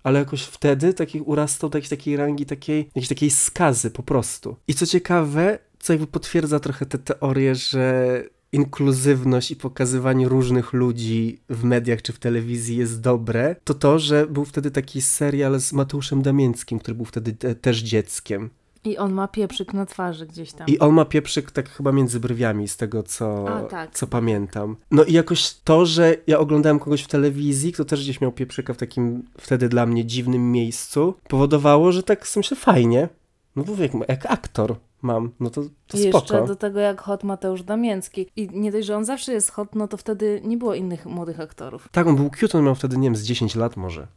[0.04, 4.56] ale jakoś wtedy taki urastał do jakiejś takiej rangi, takiej, jakiejś takiej skazy po prostu.
[4.68, 11.40] I co ciekawe, co jakby potwierdza trochę tę teorię, że inkluzywność i pokazywanie różnych ludzi
[11.50, 15.74] w mediach czy w telewizji jest dobre, to to, że był wtedy taki serial z
[15.74, 18.50] Mateuszem Damięckim, który był wtedy te, też dzieckiem.
[18.84, 20.68] I on ma pieprzyk na twarzy gdzieś tam.
[20.68, 23.92] I on ma pieprzyk tak chyba między brwiami, z tego co, A, tak.
[23.94, 24.76] co pamiętam.
[24.92, 28.74] No i jakoś to, że ja oglądałem kogoś w telewizji, kto też gdzieś miał pieprzyka
[28.74, 33.10] w takim wtedy dla mnie dziwnym miejscu, powodowało, że tak sobie myślę, fajnie.
[33.56, 36.48] No bo jak, jak aktor mam, no to, to jeszcze spoko.
[36.48, 38.28] do tego jak hot Mateusz Damięcki.
[38.36, 41.40] I nie dość, że on zawsze jest hot, no to wtedy nie było innych młodych
[41.40, 41.90] aktorów.
[41.92, 44.08] Tak, on był cute, on miał wtedy, nie wiem, z 10 lat może.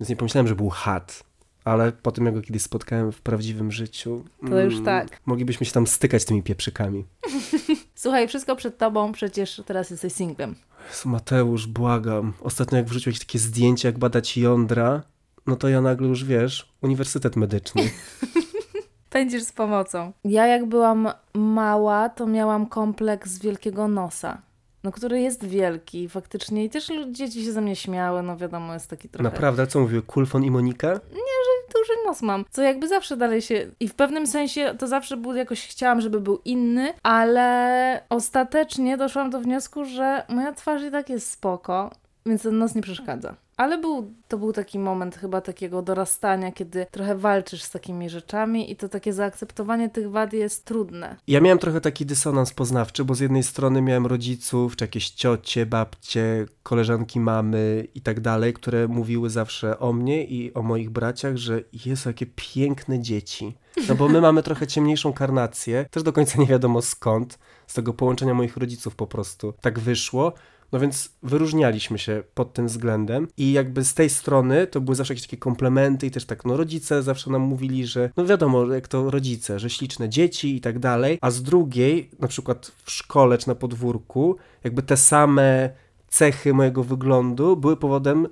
[0.00, 1.24] Więc nie pomyślałem, że był hot.
[1.64, 4.24] Ale po tym, jak go kiedyś spotkałem w prawdziwym życiu...
[4.48, 5.20] To już mm, tak.
[5.26, 7.04] Moglibyśmy się tam stykać z tymi pieprzykami.
[7.94, 10.54] Słuchaj, wszystko przed tobą, przecież teraz jesteś singlem.
[10.88, 12.32] Jezu, Mateusz, błagam.
[12.40, 15.02] Ostatnio jak wrzucił jakieś takie zdjęcia, jak badać jądra,
[15.46, 17.82] no to ja nagle już, wiesz, uniwersytet medyczny.
[19.10, 20.12] Będziesz z pomocą.
[20.24, 24.38] Ja jak byłam mała, to miałam kompleks wielkiego nosa.
[24.84, 28.90] No, który jest wielki faktycznie i też dzieci się ze mnie śmiały, no wiadomo, jest
[28.90, 31.00] taki trochę Naprawdę, co mówiły, Kulfon i Monika?
[31.74, 35.34] duży nos mam, co jakby zawsze dalej się i w pewnym sensie to zawsze był
[35.34, 41.10] jakoś chciałam, żeby był inny, ale ostatecznie doszłam do wniosku, że moja twarz i tak
[41.10, 41.90] jest spoko,
[42.26, 43.34] więc ten nos nie przeszkadza.
[43.60, 48.72] Ale był, to był taki moment chyba takiego dorastania, kiedy trochę walczysz z takimi rzeczami
[48.72, 51.16] i to takie zaakceptowanie tych wad jest trudne.
[51.26, 55.66] Ja miałem trochę taki dysonans poznawczy, bo z jednej strony miałem rodziców, czy jakieś ciocie,
[55.66, 61.36] babcie, koleżanki mamy i tak dalej, które mówiły zawsze o mnie i o moich braciach,
[61.36, 63.56] że jest jakie piękne dzieci.
[63.88, 67.94] No bo my mamy trochę ciemniejszą karnację, też do końca nie wiadomo skąd, z tego
[67.94, 70.32] połączenia moich rodziców po prostu tak wyszło.
[70.72, 75.14] No więc wyróżnialiśmy się pod tym względem i jakby z tej strony to były zawsze
[75.14, 78.88] jakieś takie komplementy i też tak, no rodzice zawsze nam mówili, że no wiadomo, jak
[78.88, 83.38] to rodzice, że śliczne dzieci i tak dalej, a z drugiej, na przykład w szkole
[83.38, 85.70] czy na podwórku, jakby te same
[86.08, 88.26] cechy mojego wyglądu były powodem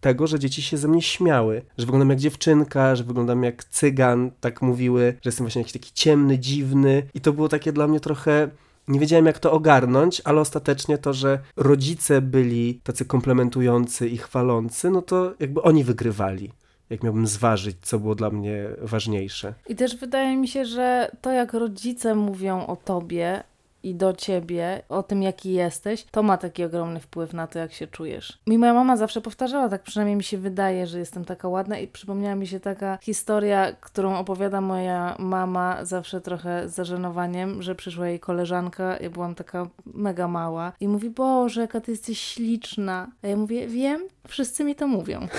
[0.00, 4.30] tego, że dzieci się ze mnie śmiały, że wyglądam jak dziewczynka, że wyglądam jak cygan,
[4.40, 8.00] tak mówiły, że jestem właśnie jakiś taki ciemny, dziwny i to było takie dla mnie
[8.00, 8.50] trochę
[8.88, 14.90] nie wiedziałem jak to ogarnąć, ale ostatecznie to, że rodzice byli tacy komplementujący i chwalący,
[14.90, 16.52] no to jakby oni wygrywali.
[16.90, 19.54] Jak miałbym zważyć, co było dla mnie ważniejsze.
[19.68, 23.42] I też wydaje mi się, że to jak rodzice mówią o tobie
[23.84, 27.72] i do ciebie, o tym jaki jesteś, to ma taki ogromny wpływ na to, jak
[27.72, 28.38] się czujesz.
[28.46, 31.88] Mi moja mama zawsze powtarzała, tak przynajmniej mi się wydaje, że jestem taka ładna i
[31.88, 38.08] przypomniała mi się taka historia, którą opowiada moja mama zawsze trochę z zażenowaniem, że przyszła
[38.08, 43.06] jej koleżanka, ja byłam taka mega mała i mówi, Boże, jaka ty jesteś śliczna.
[43.22, 45.26] A ja mówię, wiem, wszyscy mi to mówią.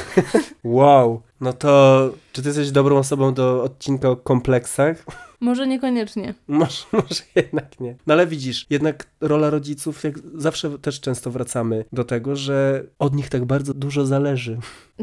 [0.64, 5.06] Wow, no to czy ty jesteś dobrą osobą do odcinka o kompleksach?
[5.40, 6.34] Może niekoniecznie.
[6.48, 7.96] Może, może jednak nie.
[8.08, 13.16] No ale widzisz, jednak rola rodziców, jak zawsze też często wracamy do tego, że od
[13.16, 14.58] nich tak bardzo dużo zależy.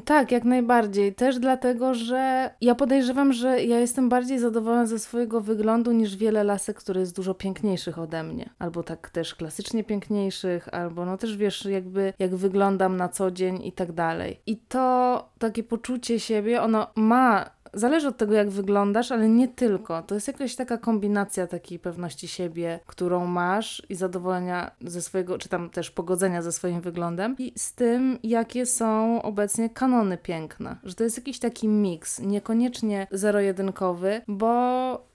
[0.05, 1.15] Tak, jak najbardziej.
[1.15, 6.45] Też dlatego, że ja podejrzewam, że ja jestem bardziej zadowolona ze swojego wyglądu niż wiele
[6.45, 8.51] lasek, które jest dużo piękniejszych ode mnie.
[8.59, 13.67] Albo tak też klasycznie piękniejszych, albo no też wiesz, jakby jak wyglądam na co dzień
[13.67, 14.41] i tak dalej.
[14.47, 20.03] I to takie poczucie siebie, ono ma Zależy od tego, jak wyglądasz, ale nie tylko.
[20.03, 25.49] To jest jakaś taka kombinacja takiej pewności siebie, którą masz i zadowolenia ze swojego, czy
[25.49, 30.77] tam też pogodzenia ze swoim wyglądem i z tym, jakie są obecnie kanony piękna.
[30.85, 34.53] Że to jest jakiś taki miks, niekoniecznie zero-jedynkowy, bo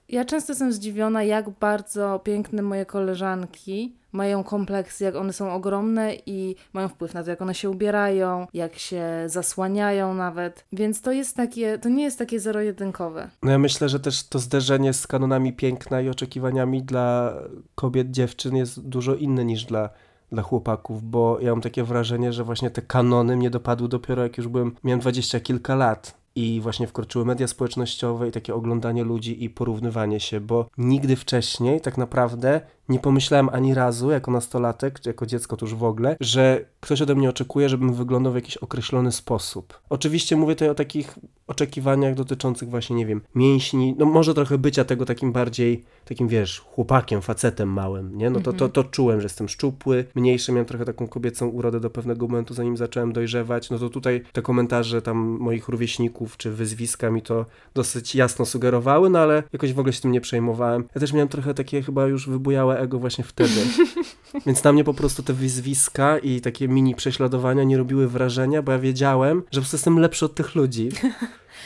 [0.08, 6.14] ja często jestem zdziwiona, jak bardzo piękne moje koleżanki mają kompleksy, jak one są ogromne
[6.26, 10.64] i mają wpływ na to, jak one się ubierają, jak się zasłaniają nawet.
[10.72, 13.28] Więc to jest takie, to nie jest takie zero-jedynkowe.
[13.42, 17.34] No ja myślę, że też to zderzenie z kanonami piękna i oczekiwaniami dla
[17.74, 19.90] kobiet, dziewczyn jest dużo inne niż dla
[20.32, 24.38] dla chłopaków, bo ja mam takie wrażenie, że właśnie te kanony mnie dopadły dopiero jak
[24.38, 29.44] już byłem, miałem dwadzieścia kilka lat i właśnie wkroczyły media społecznościowe i takie oglądanie ludzi
[29.44, 35.08] i porównywanie się, bo nigdy wcześniej tak naprawdę nie pomyślałem ani razu, jako nastolatek, czy
[35.08, 38.56] jako dziecko to już w ogóle, że ktoś ode mnie oczekuje, żebym wyglądał w jakiś
[38.56, 39.80] określony sposób.
[39.90, 44.84] Oczywiście mówię tutaj o takich oczekiwaniach dotyczących właśnie, nie wiem, mięśni, no może trochę bycia
[44.84, 48.30] tego takim bardziej, takim wiesz, chłopakiem, facetem małym, nie?
[48.30, 48.70] No to, to, Mhm.
[48.70, 52.76] to czułem, że jestem szczupły, mniejszy, miałem trochę taką kobiecą urodę do pewnego momentu, zanim
[52.76, 58.14] zacząłem dojrzewać, no to tutaj te komentarze tam moich rówieśników, czy wyzwiska mi to dosyć
[58.14, 60.84] jasno sugerowały, no ale jakoś w ogóle się tym nie przejmowałem.
[60.94, 63.60] Ja też miałem trochę takie chyba już wybujałe ego właśnie wtedy.
[64.46, 68.72] Więc na mnie po prostu te wyzwiska i takie mini prześladowania nie robiły wrażenia, bo
[68.72, 70.88] ja wiedziałem, że po prostu jestem lepszy od tych ludzi.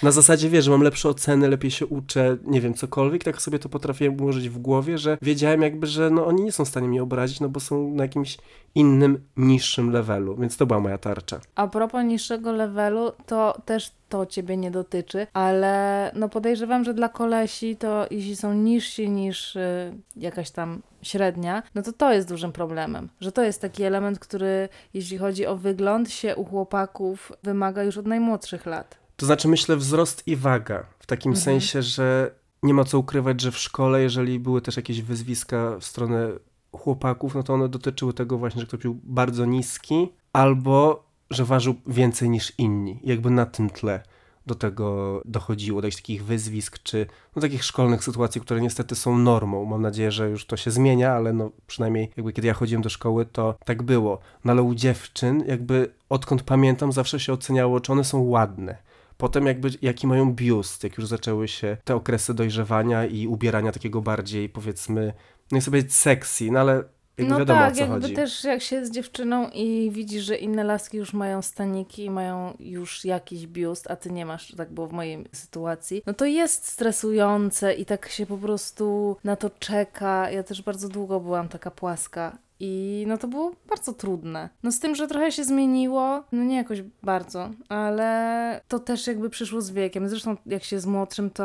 [0.03, 3.59] Na zasadzie, wiesz, że mam lepsze oceny, lepiej się uczę, nie wiem, cokolwiek, tak sobie
[3.59, 6.88] to potrafiłem ułożyć w głowie, że wiedziałem jakby, że no oni nie są w stanie
[6.88, 8.38] mnie obrazić, no bo są na jakimś
[8.75, 11.41] innym, niższym levelu, więc to była moja tarcza.
[11.55, 17.09] A propos niższego levelu, to też to ciebie nie dotyczy, ale no podejrzewam, że dla
[17.09, 22.53] kolesi to jeśli są niżsi niż y, jakaś tam średnia, no to to jest dużym
[22.53, 23.09] problemem.
[23.21, 27.99] Że to jest taki element, który jeśli chodzi o wygląd się u chłopaków wymaga już
[27.99, 29.02] od najmłodszych lat.
[29.16, 31.44] To znaczy, myślę, wzrost i waga, w takim Mhm.
[31.44, 35.85] sensie, że nie ma co ukrywać, że w szkole, jeżeli były też jakieś wyzwiska w
[35.85, 36.29] stronę
[36.72, 41.75] chłopaków, no to one dotyczyły tego właśnie, że ktoś był bardzo niski, albo że ważył
[41.87, 43.01] więcej niż inni.
[43.05, 44.03] Jakby na tym tle
[44.46, 49.18] do tego dochodziło, do jakichś takich wyzwisk, czy no, takich szkolnych sytuacji, które niestety są
[49.18, 49.64] normą.
[49.64, 52.88] Mam nadzieję, że już to się zmienia, ale no przynajmniej jakby kiedy ja chodziłem do
[52.88, 54.18] szkoły, to tak było.
[54.44, 58.77] No ale u dziewczyn jakby odkąd pamiętam zawsze się oceniało, czy one są ładne.
[59.23, 64.01] Potem jakby jaki mają biust, jak już zaczęły się te okresy dojrzewania i ubierania takiego
[64.01, 65.13] bardziej powiedzmy,
[65.53, 66.73] no i sobie powiedzieć sexy, no ale
[67.19, 68.15] jakby no wiadomo tak, o co jakby chodzi.
[68.15, 72.57] też jak się jest dziewczyną i widzisz, że inne laski już mają staniki i mają
[72.61, 76.69] już jakiś biust, a ty nie masz, tak było w mojej sytuacji, no to jest
[76.69, 80.31] stresujące i tak się po prostu na to czeka.
[80.31, 82.39] Ja też bardzo długo byłam taka płaska.
[82.64, 84.48] I no to było bardzo trudne.
[84.62, 89.31] No z tym, że trochę się zmieniło, no nie jakoś bardzo, ale to też jakby
[89.31, 90.09] przyszło z wiekiem.
[90.09, 91.42] Zresztą jak się z młodszym, to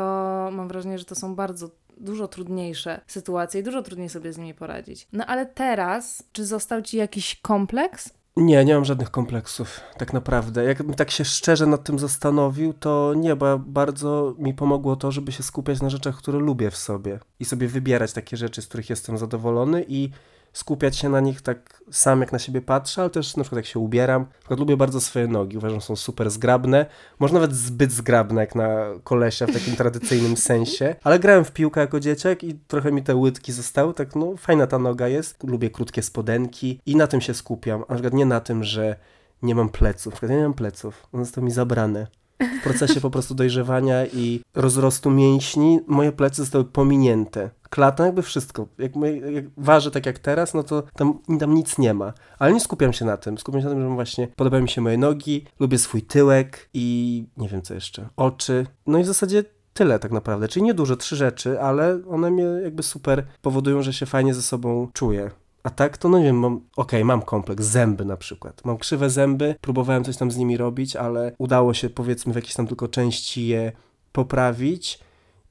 [0.52, 4.54] mam wrażenie, że to są bardzo dużo trudniejsze sytuacje i dużo trudniej sobie z nimi
[4.54, 5.08] poradzić.
[5.12, 8.10] No ale teraz, czy został ci jakiś kompleks?
[8.36, 10.64] Nie, nie mam żadnych kompleksów, tak naprawdę.
[10.64, 15.32] Jakbym tak się szczerze nad tym zastanowił, to nie, bo bardzo mi pomogło to, żeby
[15.32, 18.90] się skupiać na rzeczach, które lubię w sobie i sobie wybierać takie rzeczy, z których
[18.90, 20.10] jestem zadowolony i
[20.52, 23.66] skupiać się na nich tak sam, jak na siebie patrzę, ale też na przykład jak
[23.66, 24.22] się ubieram.
[24.22, 26.86] Na przykład lubię bardzo swoje nogi, uważam, że są super zgrabne,
[27.18, 31.80] może nawet zbyt zgrabne jak na kolesia w takim tradycyjnym sensie, ale grałem w piłkę
[31.80, 35.70] jako dzieciak i trochę mi te łydki zostały, tak no fajna ta noga jest, lubię
[35.70, 38.96] krótkie spodenki i na tym się skupiam, a na przykład nie na tym, że
[39.42, 42.06] nie mam pleców, na przykład ja nie mam pleców, one zostały mi zabrane.
[42.40, 47.50] W procesie po prostu dojrzewania i rozrostu mięśni moje plecy zostały pominięte.
[47.70, 48.66] Klata, jakby wszystko.
[48.78, 48.92] Jak,
[49.32, 52.12] jak ważę tak jak teraz, no to tam, tam nic nie ma.
[52.38, 53.38] Ale nie skupiam się na tym.
[53.38, 57.24] Skupiam się na tym, że właśnie podobają mi się moje nogi, lubię swój tyłek i
[57.36, 58.08] nie wiem co jeszcze.
[58.16, 58.66] Oczy.
[58.86, 60.48] No i w zasadzie tyle tak naprawdę.
[60.48, 64.88] Czyli niedużo, trzy rzeczy, ale one mnie jakby super powodują, że się fajnie ze sobą
[64.92, 65.30] czuję.
[65.68, 68.64] A tak to no nie wiem, mam, okej, mam kompleks, zęby na przykład.
[68.64, 72.54] Mam krzywe zęby, próbowałem coś tam z nimi robić, ale udało się powiedzmy w jakiejś
[72.54, 73.72] tam tylko części je
[74.12, 74.98] poprawić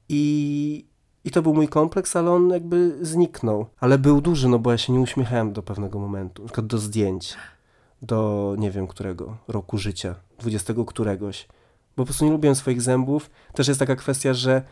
[0.08, 0.84] i,
[1.24, 3.66] i to był mój kompleks, ale on jakby zniknął.
[3.80, 6.78] Ale był duży, no bo ja się nie uśmiechałem do pewnego momentu, na przykład do
[6.78, 7.36] zdjęć,
[8.02, 11.46] do nie wiem którego roku życia, dwudziestego któregoś,
[11.96, 13.30] bo po prostu nie lubiłem swoich zębów.
[13.52, 14.62] Też jest taka kwestia, że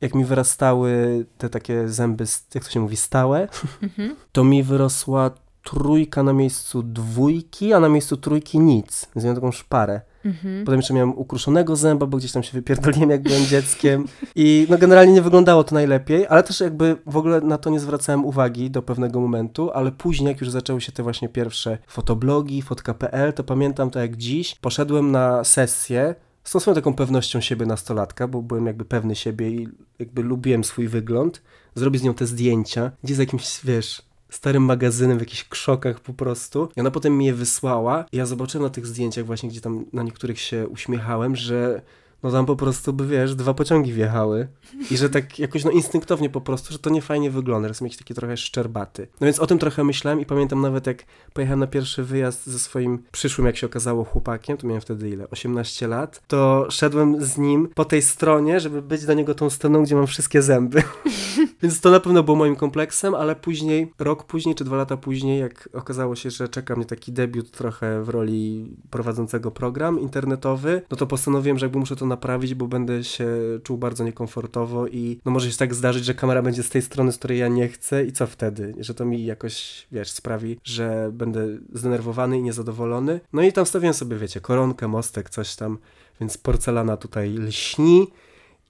[0.00, 3.48] jak mi wyrastały te takie zęby, jak to się mówi, stałe,
[3.82, 4.16] Mhm.
[4.32, 5.30] to mi wyrosła
[5.64, 9.08] trójka na miejscu dwójki, a na miejscu trójki nic.
[9.14, 10.00] Więc miałem taką szparę.
[10.24, 10.64] Mhm.
[10.64, 14.04] Potem jeszcze miałem ukruszonego zęba, bo gdzieś tam się wypierdoliłem, jak byłem dzieckiem.
[14.34, 17.80] I no generalnie nie wyglądało to najlepiej, ale też jakby w ogóle na to nie
[17.80, 22.62] zwracałem uwagi do pewnego momentu, ale później, jak już zaczęły się te właśnie pierwsze fotoblogi,
[22.62, 24.54] fotka.pl, to pamiętam to jak dziś.
[24.54, 26.14] Poszedłem na sesję
[26.44, 29.68] z tą swoją taką pewnością siebie nastolatka, bo byłem jakby pewny siebie i
[29.98, 31.42] jakby lubiłem swój wygląd.
[31.74, 36.14] Zrobić z nią te zdjęcia, gdzieś z jakimś, wiesz, starym magazynem w jakichś krzokach po
[36.14, 36.68] prostu.
[36.76, 39.84] I ona potem mi je wysłała i ja zobaczyłem na tych zdjęciach właśnie, gdzie tam
[39.92, 41.82] na niektórych się uśmiechałem, że
[42.22, 44.48] no tam po prostu by, wiesz, dwa pociągi wjechały
[44.90, 47.86] i że tak jakoś no instynktownie po prostu, że to nie fajnie wygląda, że jestem
[47.86, 49.08] jakiś taki trochę szczerbaty.
[49.20, 52.58] No więc o tym trochę myślałem i pamiętam nawet jak pojechałem na pierwszy wyjazd ze
[52.58, 55.30] swoim przyszłym, jak się okazało, chłopakiem, to miałem wtedy ile?
[55.30, 59.82] 18 lat, to szedłem z nim po tej stronie, żeby być dla niego tą stroną,
[59.82, 60.82] gdzie mam wszystkie zęby.
[61.62, 65.40] Więc to na pewno było moim kompleksem, ale później, rok później czy dwa lata później,
[65.40, 70.96] jak okazało się, że czeka mnie taki debiut trochę w roli prowadzącego program internetowy, no
[70.96, 73.28] to postanowiłem, że jakby muszę to naprawić, bo będę się
[73.62, 77.12] czuł bardzo niekomfortowo i no może się tak zdarzyć, że kamera będzie z tej strony,
[77.12, 78.74] z której ja nie chcę i co wtedy?
[78.78, 83.20] Że to mi jakoś, wiesz, sprawi, że będę zdenerwowany i niezadowolony.
[83.32, 85.78] No i tam stawiłem sobie, wiecie, koronkę, mostek, coś tam,
[86.20, 88.06] więc porcelana tutaj lśni.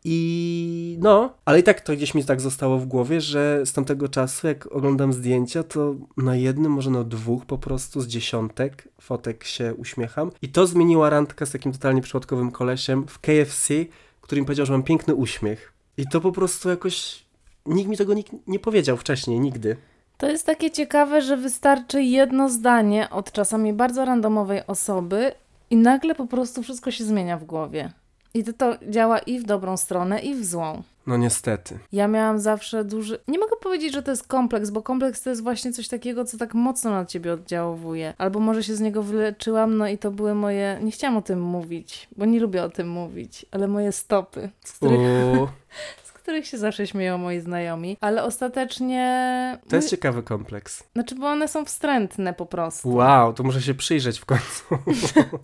[0.04, 4.08] I no, ale i tak to gdzieś mi tak zostało w głowie, że z tamtego
[4.08, 9.44] czasu, jak oglądam zdjęcia, to na jednym, może na dwóch po prostu z dziesiątek fotek
[9.44, 10.30] się uśmiecham.
[10.42, 13.74] I to zmieniła randka z takim totalnie przypadkowym kolesiem w KFC,
[14.20, 15.72] który mi powiedział, że mam piękny uśmiech.
[15.96, 17.24] I to po prostu jakoś.
[17.66, 19.76] Nikt mi tego nikt nie powiedział wcześniej, nigdy.
[20.18, 25.32] To jest takie ciekawe, że wystarczy jedno zdanie od czasami bardzo randomowej osoby
[25.70, 27.92] i nagle po prostu wszystko się zmienia w głowie.
[28.34, 30.82] I to, to działa i w dobrą stronę, i w złą.
[31.06, 31.78] No niestety.
[31.92, 33.18] Ja miałam zawsze duży.
[33.28, 36.38] Nie mogę powiedzieć, że to jest kompleks, bo kompleks to jest właśnie coś takiego, co
[36.38, 38.14] tak mocno na ciebie oddziałuje.
[38.18, 40.78] Albo może się z niego wyleczyłam, no i to były moje.
[40.82, 44.72] Nie chciałam o tym mówić, bo nie lubię o tym mówić, ale moje stopy, z
[44.72, 45.00] których,
[46.04, 47.96] z których się zawsze śmieją moi znajomi.
[48.00, 49.58] Ale ostatecznie.
[49.68, 50.84] to jest ciekawy kompleks.
[50.92, 52.88] Znaczy, bo one są wstrętne po prostu.
[52.94, 54.64] Wow, to muszę się przyjrzeć w końcu.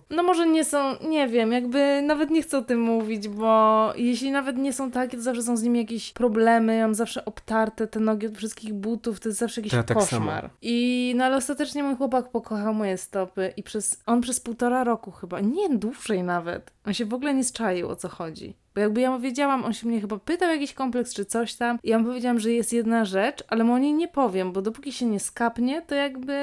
[0.09, 4.31] No może nie są, nie wiem, jakby nawet nie chcę o tym mówić, bo jeśli
[4.31, 7.87] nawet nie są takie, to zawsze są z nimi jakieś problemy, ja mam zawsze obtarte
[7.87, 10.41] te nogi od wszystkich butów, to jest zawsze jakiś ja tak koszmar.
[10.41, 10.53] samo.
[10.61, 15.11] I no ale ostatecznie mój chłopak pokochał moje stopy i przez, on przez półtora roku
[15.11, 18.55] chyba, nie dłużej nawet, on się w ogóle nie zczaił o co chodzi.
[18.77, 21.79] Bo jakby ja mu wiedziałam, on się mnie chyba pytał jakiś kompleks czy coś tam
[21.83, 24.61] i ja mu powiedziałam, że jest jedna rzecz, ale mu o niej nie powiem, bo
[24.61, 26.33] dopóki się nie skapnie, to jakby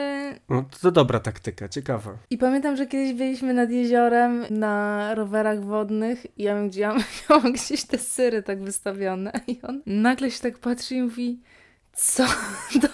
[0.49, 2.13] No, to dobra taktyka, ciekawa.
[2.31, 6.99] i pamiętam, że kiedyś byliśmy nad jeziorem na rowerach wodnych i ja miałam,
[7.31, 11.41] miałam gdzieś te syry tak wystawione i on nagle się tak patrzy i mówi
[11.93, 12.25] co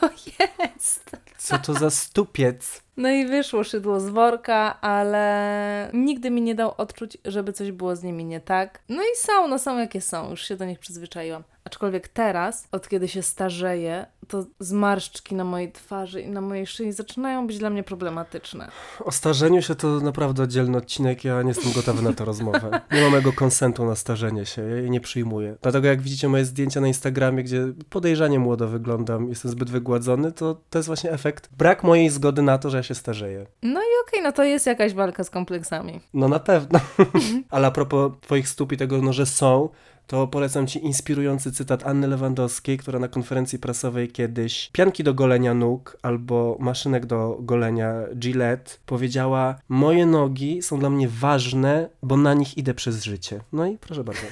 [0.01, 0.11] to
[0.41, 1.17] jest?
[1.39, 2.83] Co to za stupiec?
[2.97, 7.97] No i wyszło szydło z worka, ale nigdy mi nie dał odczuć, żeby coś było
[7.97, 8.81] z nimi nie tak.
[8.89, 11.43] No i są, no są jakie są, już się do nich przyzwyczaiłam.
[11.65, 16.93] Aczkolwiek teraz, od kiedy się starzeję, to zmarszczki na mojej twarzy i na mojej szyi
[16.93, 18.69] zaczynają być dla mnie problematyczne.
[19.05, 22.81] O starzeniu się to naprawdę oddzielny odcinek, ja nie jestem gotowy na tę rozmowę.
[22.93, 25.57] Nie mam mojego konsentu na starzenie się, ja jej nie przyjmuję.
[25.63, 30.61] Dlatego jak widzicie moje zdjęcia na Instagramie, gdzie podejrzanie młodo wyglądam, jestem zbyt wygładzony, to
[30.71, 33.47] to jest właśnie efekt brak mojej zgody na to, że się starzeję.
[33.63, 36.01] No i okej, no to jest jakaś walka z kompleksami.
[36.15, 36.81] No na pewno.
[37.51, 39.69] Ale a propos twoich stóp i tego, no, że są,
[40.07, 45.55] to polecam ci inspirujący cytat Anny Lewandowskiej, która na konferencji prasowej kiedyś pianki do golenia
[45.55, 52.35] nóg albo maszynek do golenia Gillette powiedziała moje nogi są dla mnie ważne, bo na
[52.35, 53.41] nich idę przez życie.
[53.53, 54.23] No i proszę bardzo.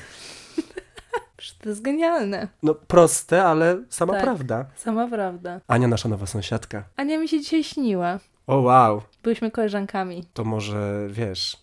[1.62, 2.48] To jest genialne.
[2.62, 4.22] No proste, ale sama Tak.
[4.22, 4.66] prawda.
[4.76, 5.60] Sama prawda.
[5.68, 6.84] Ania, nasza nowa sąsiadka.
[6.96, 8.18] Ania mi się dzisiaj śniła.
[8.48, 10.24] O wow, Byliśmy koleżankami.
[10.32, 11.56] to może wiesz,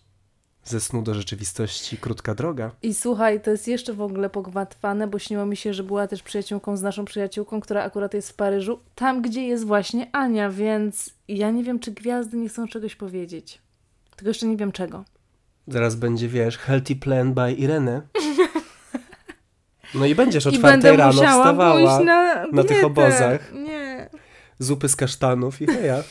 [0.64, 2.70] ze snu do rzeczywistości krótka droga.
[2.82, 6.22] I słuchaj, to jest jeszcze w ogóle pogmatwane, bo śniło mi się, że była też
[6.22, 11.10] przyjaciółką z naszą przyjaciółką, która akurat jest w Paryżu, tam gdzie jest właśnie Ania, więc
[11.28, 13.62] ja nie wiem, czy gwiazdy nie chcą czegoś powiedzieć.
[14.16, 15.04] Tylko jeszcze nie wiem czego.
[15.68, 18.02] Zaraz będzie, wiesz, Healthy Plan by Irene.
[19.94, 23.52] No i będziesz o czwartej rano wstawała na, na tych obozach.
[23.52, 24.10] Nie.
[24.58, 26.02] zupy z kasztanów i heja.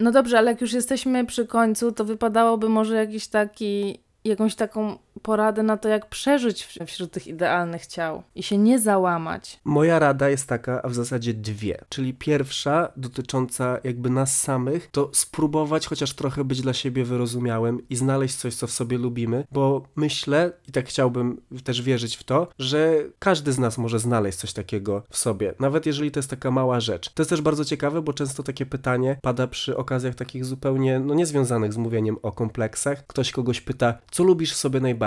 [0.00, 4.98] No dobrze, ale jak już jesteśmy przy końcu, to wypadałoby może jakiś taki, jakąś taką
[5.22, 9.60] porady na to, jak przeżyć wśród tych idealnych ciał i się nie załamać.
[9.64, 11.84] Moja rada jest taka, a w zasadzie dwie.
[11.88, 17.96] Czyli pierwsza, dotycząca jakby nas samych, to spróbować chociaż trochę być dla siebie wyrozumiałym i
[17.96, 22.48] znaleźć coś, co w sobie lubimy, bo myślę, i tak chciałbym też wierzyć w to,
[22.58, 26.50] że każdy z nas może znaleźć coś takiego w sobie, nawet jeżeli to jest taka
[26.50, 27.10] mała rzecz.
[27.14, 31.14] To jest też bardzo ciekawe, bo często takie pytanie pada przy okazjach takich zupełnie, no
[31.14, 33.06] niezwiązanych z mówieniem o kompleksach.
[33.06, 34.99] Ktoś kogoś pyta, co lubisz w sobie najbardziej?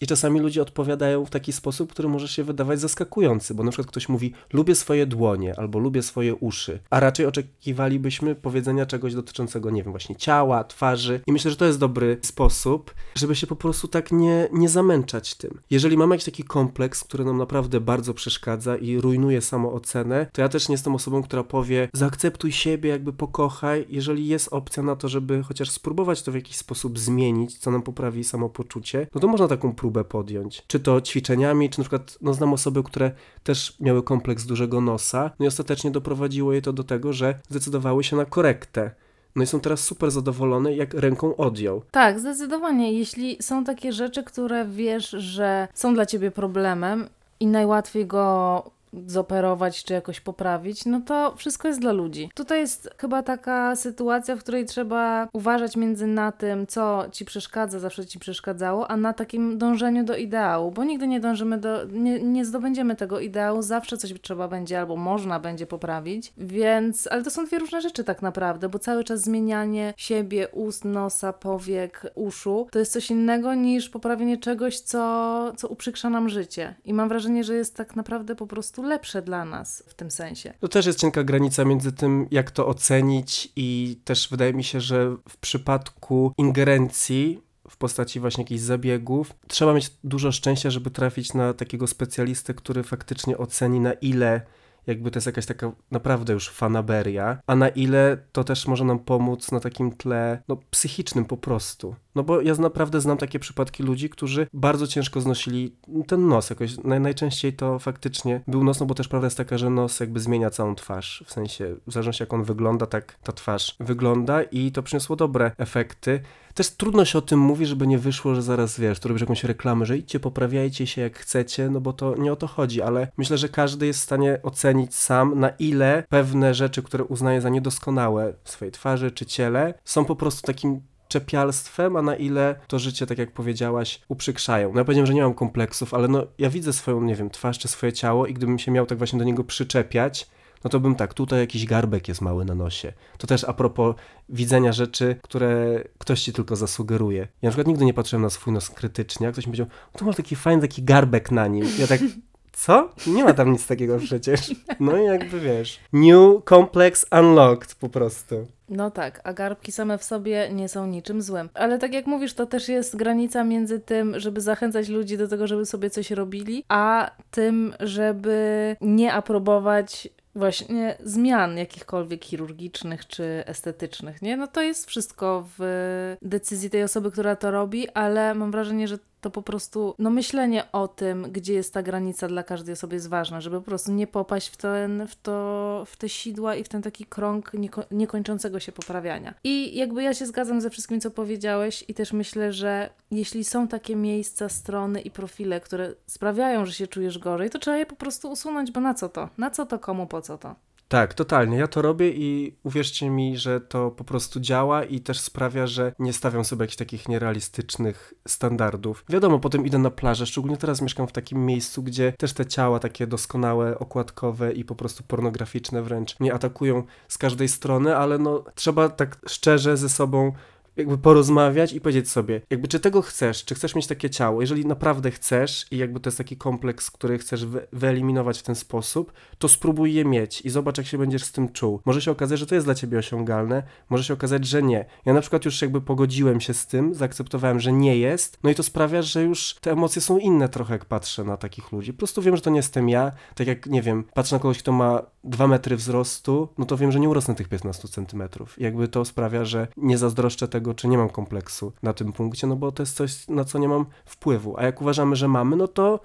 [0.00, 3.88] I czasami ludzie odpowiadają w taki sposób, który może się wydawać zaskakujący, bo na przykład
[3.88, 9.70] ktoś mówi, lubię swoje dłonie albo lubię swoje uszy, a raczej oczekiwalibyśmy powiedzenia czegoś dotyczącego,
[9.70, 11.20] nie wiem, właśnie ciała, twarzy.
[11.26, 15.34] I myślę, że to jest dobry sposób, żeby się po prostu tak nie, nie zamęczać
[15.34, 15.60] tym.
[15.70, 20.48] Jeżeli mamy jakiś taki kompleks, który nam naprawdę bardzo przeszkadza i rujnuje samoocenę, to ja
[20.48, 23.86] też nie jestem osobą, która powie, zaakceptuj siebie, jakby pokochaj.
[23.88, 27.82] Jeżeli jest opcja na to, żeby chociaż spróbować to w jakiś sposób zmienić, co nam
[27.82, 30.62] poprawi samopoczucie, no to można taką próbę podjąć.
[30.66, 33.12] Czy to ćwiczeniami, czy na przykład, no znam osoby, które
[33.42, 38.04] też miały kompleks dużego nosa, no i ostatecznie doprowadziło je to do tego, że zdecydowały
[38.04, 38.90] się na korektę.
[39.36, 41.82] No i są teraz super zadowolone, jak ręką odjął.
[41.90, 42.92] Tak, zdecydowanie.
[42.92, 47.08] Jeśli są takie rzeczy, które wiesz, że są dla ciebie problemem
[47.40, 48.73] i najłatwiej go
[49.06, 52.30] zoperować czy jakoś poprawić, no to wszystko jest dla ludzi.
[52.34, 57.78] Tutaj jest chyba taka sytuacja, w której trzeba uważać między na tym, co ci przeszkadza,
[57.78, 62.22] zawsze ci przeszkadzało, a na takim dążeniu do ideału, bo nigdy nie dążymy do, nie,
[62.22, 67.30] nie zdobędziemy tego ideału, zawsze coś trzeba będzie albo można będzie poprawić, więc, ale to
[67.30, 72.66] są dwie różne rzeczy tak naprawdę, bo cały czas zmienianie siebie, ust, nosa, powiek, uszu,
[72.70, 76.74] to jest coś innego niż poprawienie czegoś, co, co uprzykrza nam życie.
[76.84, 80.54] I mam wrażenie, że jest tak naprawdę po prostu lepsze dla nas w tym sensie.
[80.60, 84.80] To też jest cienka granica między tym, jak to ocenić, i też wydaje mi się,
[84.80, 91.34] że w przypadku ingerencji w postaci właśnie jakichś zabiegów, trzeba mieć dużo szczęścia, żeby trafić
[91.34, 94.40] na takiego specjalistę, który faktycznie oceni, na ile
[94.86, 98.98] jakby to jest jakaś taka naprawdę już fanaberia, a na ile to też może nam
[98.98, 101.94] pomóc na takim tle, no psychicznym po prostu.
[102.14, 105.76] No bo ja naprawdę znam takie przypadki ludzi, którzy bardzo ciężko znosili
[106.06, 106.78] ten nos jakoś.
[106.84, 110.20] Naj, najczęściej to faktycznie był nos, no bo też prawda jest taka, że nos jakby
[110.20, 111.24] zmienia całą twarz.
[111.26, 115.52] W sensie, w zależności jak on wygląda, tak ta twarz wygląda i to przyniosło dobre
[115.58, 116.20] efekty.
[116.54, 119.44] Też trudno się o tym mówi, żeby nie wyszło, że zaraz wiesz, tu robisz jakąś
[119.44, 123.08] reklamę, że idźcie, poprawiajcie się jak chcecie, no bo to nie o to chodzi, ale
[123.16, 127.48] myślę, że każdy jest w stanie ocenić sam, na ile pewne rzeczy, które uznaje za
[127.48, 132.78] niedoskonałe w swojej twarzy czy ciele, są po prostu takim czepialstwem, a na ile to
[132.78, 134.72] życie, tak jak powiedziałaś, uprzykrzają.
[134.72, 137.58] No ja powiedziałem, że nie mam kompleksów, ale no ja widzę swoją, nie wiem, twarz
[137.58, 140.26] czy swoje ciało i gdybym się miał tak właśnie do niego przyczepiać,
[140.64, 142.92] no to bym tak, tutaj jakiś garbek jest mały na nosie.
[143.18, 143.96] To też a propos
[144.28, 147.20] widzenia rzeczy, które ktoś ci tylko zasugeruje.
[147.20, 149.66] Ja na przykład nigdy nie patrzyłem na swój nos krytycznie, a ktoś mi powiedział,
[149.98, 151.66] tu masz taki fajny taki garbek na nim.
[151.78, 152.00] Ja tak,
[152.52, 152.90] co?
[153.06, 154.54] Nie ma tam nic takiego przecież.
[154.80, 158.46] No i jakby wiesz, new complex unlocked po prostu.
[158.68, 161.48] No tak, a garbki same w sobie nie są niczym złym.
[161.54, 165.46] Ale tak jak mówisz, to też jest granica między tym, żeby zachęcać ludzi do tego,
[165.46, 174.22] żeby sobie coś robili, a tym, żeby nie aprobować właśnie zmian jakichkolwiek chirurgicznych czy estetycznych,
[174.22, 174.36] nie?
[174.36, 178.98] No to jest wszystko w decyzji tej osoby, która to robi, ale mam wrażenie, że
[179.24, 183.08] to po prostu, no myślenie o tym, gdzie jest ta granica dla każdej osoby jest
[183.08, 186.68] ważne, żeby po prostu nie popaść w, ten, w, to, w te sidła i w
[186.68, 189.34] ten taki krąg nieko, niekończącego się poprawiania.
[189.44, 193.68] I jakby ja się zgadzam ze wszystkim, co powiedziałeś i też myślę, że jeśli są
[193.68, 197.96] takie miejsca, strony i profile, które sprawiają, że się czujesz gorzej, to trzeba je po
[197.96, 199.28] prostu usunąć, bo na co to?
[199.38, 200.54] Na co to, komu, po co to?
[200.88, 201.58] Tak, totalnie.
[201.58, 205.92] Ja to robię i uwierzcie mi, że to po prostu działa i też sprawia, że
[205.98, 209.04] nie stawiam sobie jakichś takich nierealistycznych standardów.
[209.08, 212.78] Wiadomo, potem idę na plażę, szczególnie teraz mieszkam w takim miejscu, gdzie też te ciała
[212.78, 218.44] takie doskonałe, okładkowe i po prostu pornograficzne wręcz mnie atakują z każdej strony, ale no
[218.54, 220.32] trzeba tak szczerze ze sobą
[220.76, 224.40] jakby porozmawiać i powiedzieć sobie, jakby czy tego chcesz, czy chcesz mieć takie ciało.
[224.40, 228.54] Jeżeli naprawdę chcesz i jakby to jest taki kompleks, który chcesz wy wyeliminować w ten
[228.54, 231.80] sposób, to spróbuj je mieć i zobacz, jak się będziesz z tym czuł.
[231.84, 234.84] Może się okazać, że to jest dla ciebie osiągalne, może się okazać, że nie.
[235.04, 238.54] Ja na przykład już jakby pogodziłem się z tym, zaakceptowałem, że nie jest, no i
[238.54, 241.92] to sprawia, że już te emocje są inne trochę, jak patrzę na takich ludzi.
[241.92, 244.58] Po prostu wiem, że to nie jestem ja, tak jak, nie wiem, patrzę na kogoś,
[244.58, 248.60] kto ma 2 metry wzrostu, no to wiem, że nie urosnę tych 15 centymetrów.
[248.60, 252.56] Jakby to sprawia, że nie zazdroszczę tego, czy nie mam kompleksu na tym punkcie, no
[252.56, 254.54] bo to jest coś, na co nie mam wpływu.
[254.58, 256.00] A jak uważamy, że mamy, no to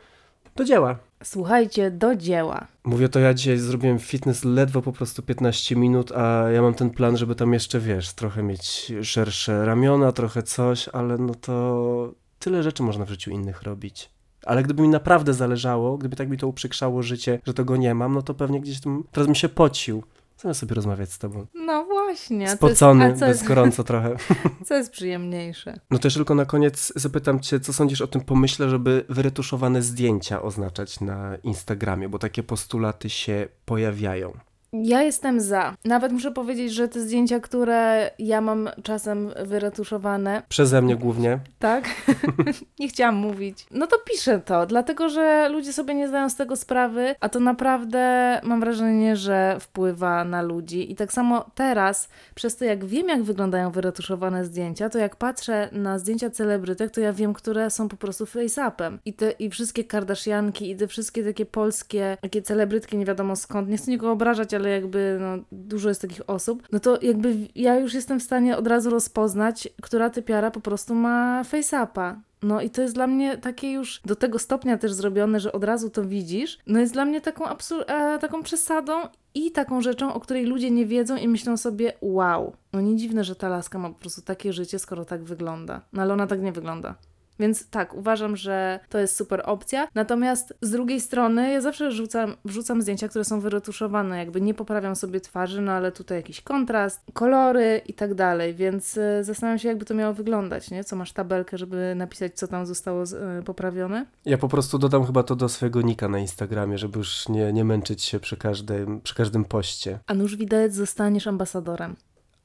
[0.55, 0.95] do dzieła.
[1.23, 2.67] Słuchajcie, do dzieła.
[2.83, 6.89] Mówię to ja dzisiaj zrobiłem fitness ledwo po prostu 15 minut, a ja mam ten
[6.89, 12.63] plan, żeby tam jeszcze, wiesz, trochę mieć szersze ramiona, trochę coś, ale no to Tyle
[12.63, 14.09] rzeczy można w życiu innych robić.
[14.45, 18.13] Ale gdyby mi naprawdę zależało, gdyby tak mi to uprzykrzało życie, że tego nie mam,
[18.13, 20.03] no to pewnie gdzieś tam, teraz bym się pocił.
[20.41, 21.47] Zamiast sobie rozmawiać z tobą.
[21.53, 22.49] No właśnie.
[22.49, 24.15] Spocony, jest, bez gorąco trochę.
[24.65, 25.79] co jest przyjemniejsze?
[25.91, 30.41] No też tylko na koniec zapytam cię, co sądzisz o tym pomyśle, żeby wyretuszowane zdjęcia
[30.41, 34.33] oznaczać na Instagramie, bo takie postulaty się pojawiają.
[34.73, 35.75] Ja jestem za.
[35.85, 41.39] Nawet muszę powiedzieć, że te zdjęcia, które ja mam czasem wyretuszowane, Przeze mnie głównie.
[41.59, 41.85] tak?
[42.79, 43.65] nie chciałam mówić.
[43.71, 47.39] No to piszę to, dlatego że ludzie sobie nie zdają z tego sprawy, a to
[47.39, 47.99] naprawdę
[48.43, 50.91] mam wrażenie, że wpływa na ludzi.
[50.91, 55.69] I tak samo teraz, przez to jak wiem, jak wyglądają wyretuszowane zdjęcia, to jak patrzę
[55.71, 58.97] na zdjęcia celebrytek, to ja wiem, które są po prostu face-upem.
[59.05, 63.69] I, te, I wszystkie Kardashianki, i te wszystkie takie polskie, takie celebrytki, nie wiadomo skąd,
[63.69, 67.79] nie chcę nikogo obrażać, ale jakby no, dużo jest takich osób, no to jakby ja
[67.79, 72.21] już jestem w stanie od razu rozpoznać, która typiara po prostu ma face-upa.
[72.43, 75.63] No i to jest dla mnie takie już do tego stopnia też zrobione, że od
[75.63, 76.59] razu to widzisz.
[76.67, 78.93] No jest dla mnie taką, absur- e, taką przesadą
[79.33, 83.23] i taką rzeczą, o której ludzie nie wiedzą i myślą sobie, wow, no nie dziwne,
[83.23, 85.81] że ta laska ma po prostu takie życie, skoro tak wygląda.
[85.93, 86.95] No ale ona tak nie wygląda.
[87.39, 89.87] Więc tak, uważam, że to jest super opcja.
[89.95, 94.95] Natomiast z drugiej strony ja zawsze rzucam, wrzucam zdjęcia, które są wyretuszowane, jakby nie poprawiam
[94.95, 99.67] sobie twarzy, no ale tutaj jakiś kontrast, kolory i tak dalej, więc y, zastanawiam się,
[99.67, 100.83] jakby to miało wyglądać, nie?
[100.83, 103.03] Co masz tabelkę, żeby napisać, co tam zostało
[103.39, 104.05] y, poprawione?
[104.25, 107.65] Ja po prostu dodam chyba to do swojego nika na Instagramie, żeby już nie, nie
[107.65, 109.99] męczyć się przy każdym, przy każdym poście.
[110.07, 111.95] A nuż widać, zostaniesz ambasadorem.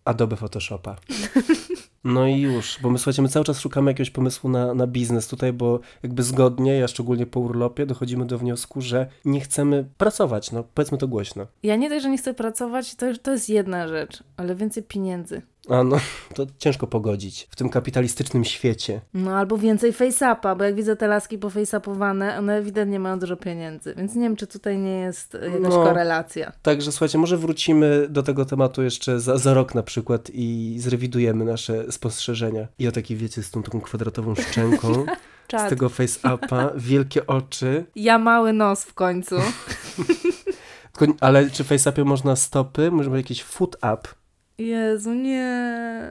[0.05, 0.97] Adobe Photoshopa.
[2.05, 5.29] No i już, bo my słuchajcie, my cały czas szukamy jakiegoś pomysłu na, na biznes
[5.29, 10.53] tutaj, bo jakby zgodnie, ja szczególnie po urlopie, dochodzimy do wniosku, że nie chcemy pracować,
[10.53, 11.47] no powiedzmy to głośno.
[11.63, 15.43] Ja nie dość, że nie chcę pracować, to, to jest jedna rzecz, ale więcej pieniędzy.
[15.69, 15.97] A no,
[16.35, 19.01] to ciężko pogodzić w tym kapitalistycznym świecie.
[19.15, 23.95] No albo więcej face-upa, bo jak widzę te laski pofejsapowane, one ewidentnie mają dużo pieniędzy,
[23.95, 25.85] więc nie wiem, czy tutaj nie jest jakaś No.
[25.85, 26.53] korelacja.
[26.63, 31.45] Także słuchajcie, może wrócimy do tego tematu jeszcze za, za rok na przykład i zrewidujemy
[31.45, 32.69] nasze spostrzeżenia.
[32.79, 35.05] I o taki, wiecie, z tą taką kwadratową szczęką,
[35.67, 37.85] z tego face-upa, wielkie oczy.
[37.97, 39.37] Ja mały nos w końcu.
[41.21, 42.91] Ale czy face-upie można stopy?
[42.91, 43.99] Może być jakiś foot up?
[44.59, 46.11] Jezu, nie.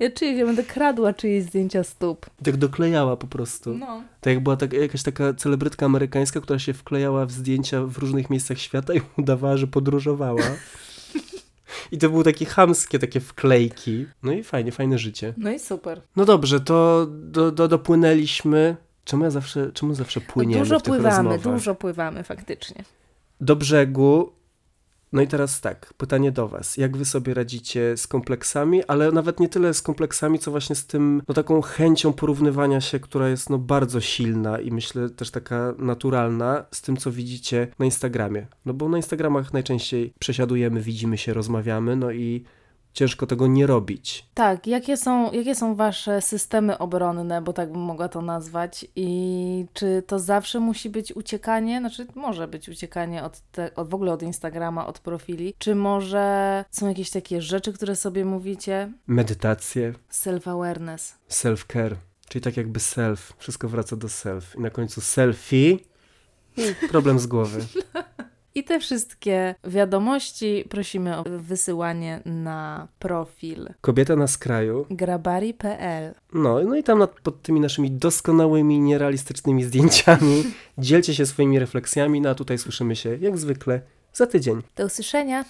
[0.00, 2.26] Ja czuję, że ja będę kradła czyjeś zdjęcia stóp.
[2.44, 3.74] Tak doklejała po prostu.
[3.74, 4.02] No.
[4.20, 8.30] Tak jak była tak, jakaś taka celebrytka amerykańska, która się wklejała w zdjęcia w różnych
[8.30, 10.42] miejscach świata i udawała, że podróżowała.
[11.92, 14.06] I to były takie chamskie, takie wklejki.
[14.22, 15.34] No i fajnie, fajne życie.
[15.36, 16.00] No i super.
[16.16, 18.76] No dobrze, to do, do, dopłynęliśmy.
[19.04, 21.40] Czemu ja zawsze, czemu zawsze płyniemy dużo w tych pływamy, rozmowach?
[21.54, 22.84] dużo pływamy faktycznie.
[23.40, 24.32] Do brzegu.
[25.16, 26.76] No i teraz tak, pytanie do was.
[26.76, 30.86] Jak wy sobie radzicie z kompleksami, ale nawet nie tyle z kompleksami, co właśnie z
[30.86, 35.74] tym, no taką chęcią porównywania się, która jest no bardzo silna i myślę też taka
[35.78, 38.46] naturalna z tym, co widzicie na Instagramie.
[38.66, 42.44] No bo na Instagramach najczęściej przesiadujemy, widzimy się, rozmawiamy, no i
[42.96, 44.26] ciężko tego nie robić.
[44.34, 49.66] Tak, jakie są, jakie są wasze systemy obronne, bo tak bym mogła to nazwać i
[49.72, 54.12] czy to zawsze musi być uciekanie, znaczy może być uciekanie od, te, od w ogóle
[54.12, 58.92] od Instagrama, od profili, czy może są jakieś takie rzeczy, które sobie mówicie?
[59.06, 61.12] Medytacje, Self-awareness.
[61.30, 61.94] self-care,
[62.28, 64.56] czyli tak jakby self, wszystko wraca do self.
[64.56, 65.78] I na końcu selfie
[66.90, 67.60] problem z głowy.
[68.56, 74.86] I te wszystkie wiadomości prosimy o wysyłanie na profil Kobieta na skraju.
[74.90, 76.14] grabari.pl.
[76.32, 80.44] No, no i tam nad, pod tymi naszymi doskonałymi, nierealistycznymi zdjęciami
[80.78, 83.80] dzielcie się swoimi refleksjami, no a tutaj słyszymy się jak zwykle
[84.12, 84.62] za tydzień.
[84.76, 85.44] Do usłyszenia!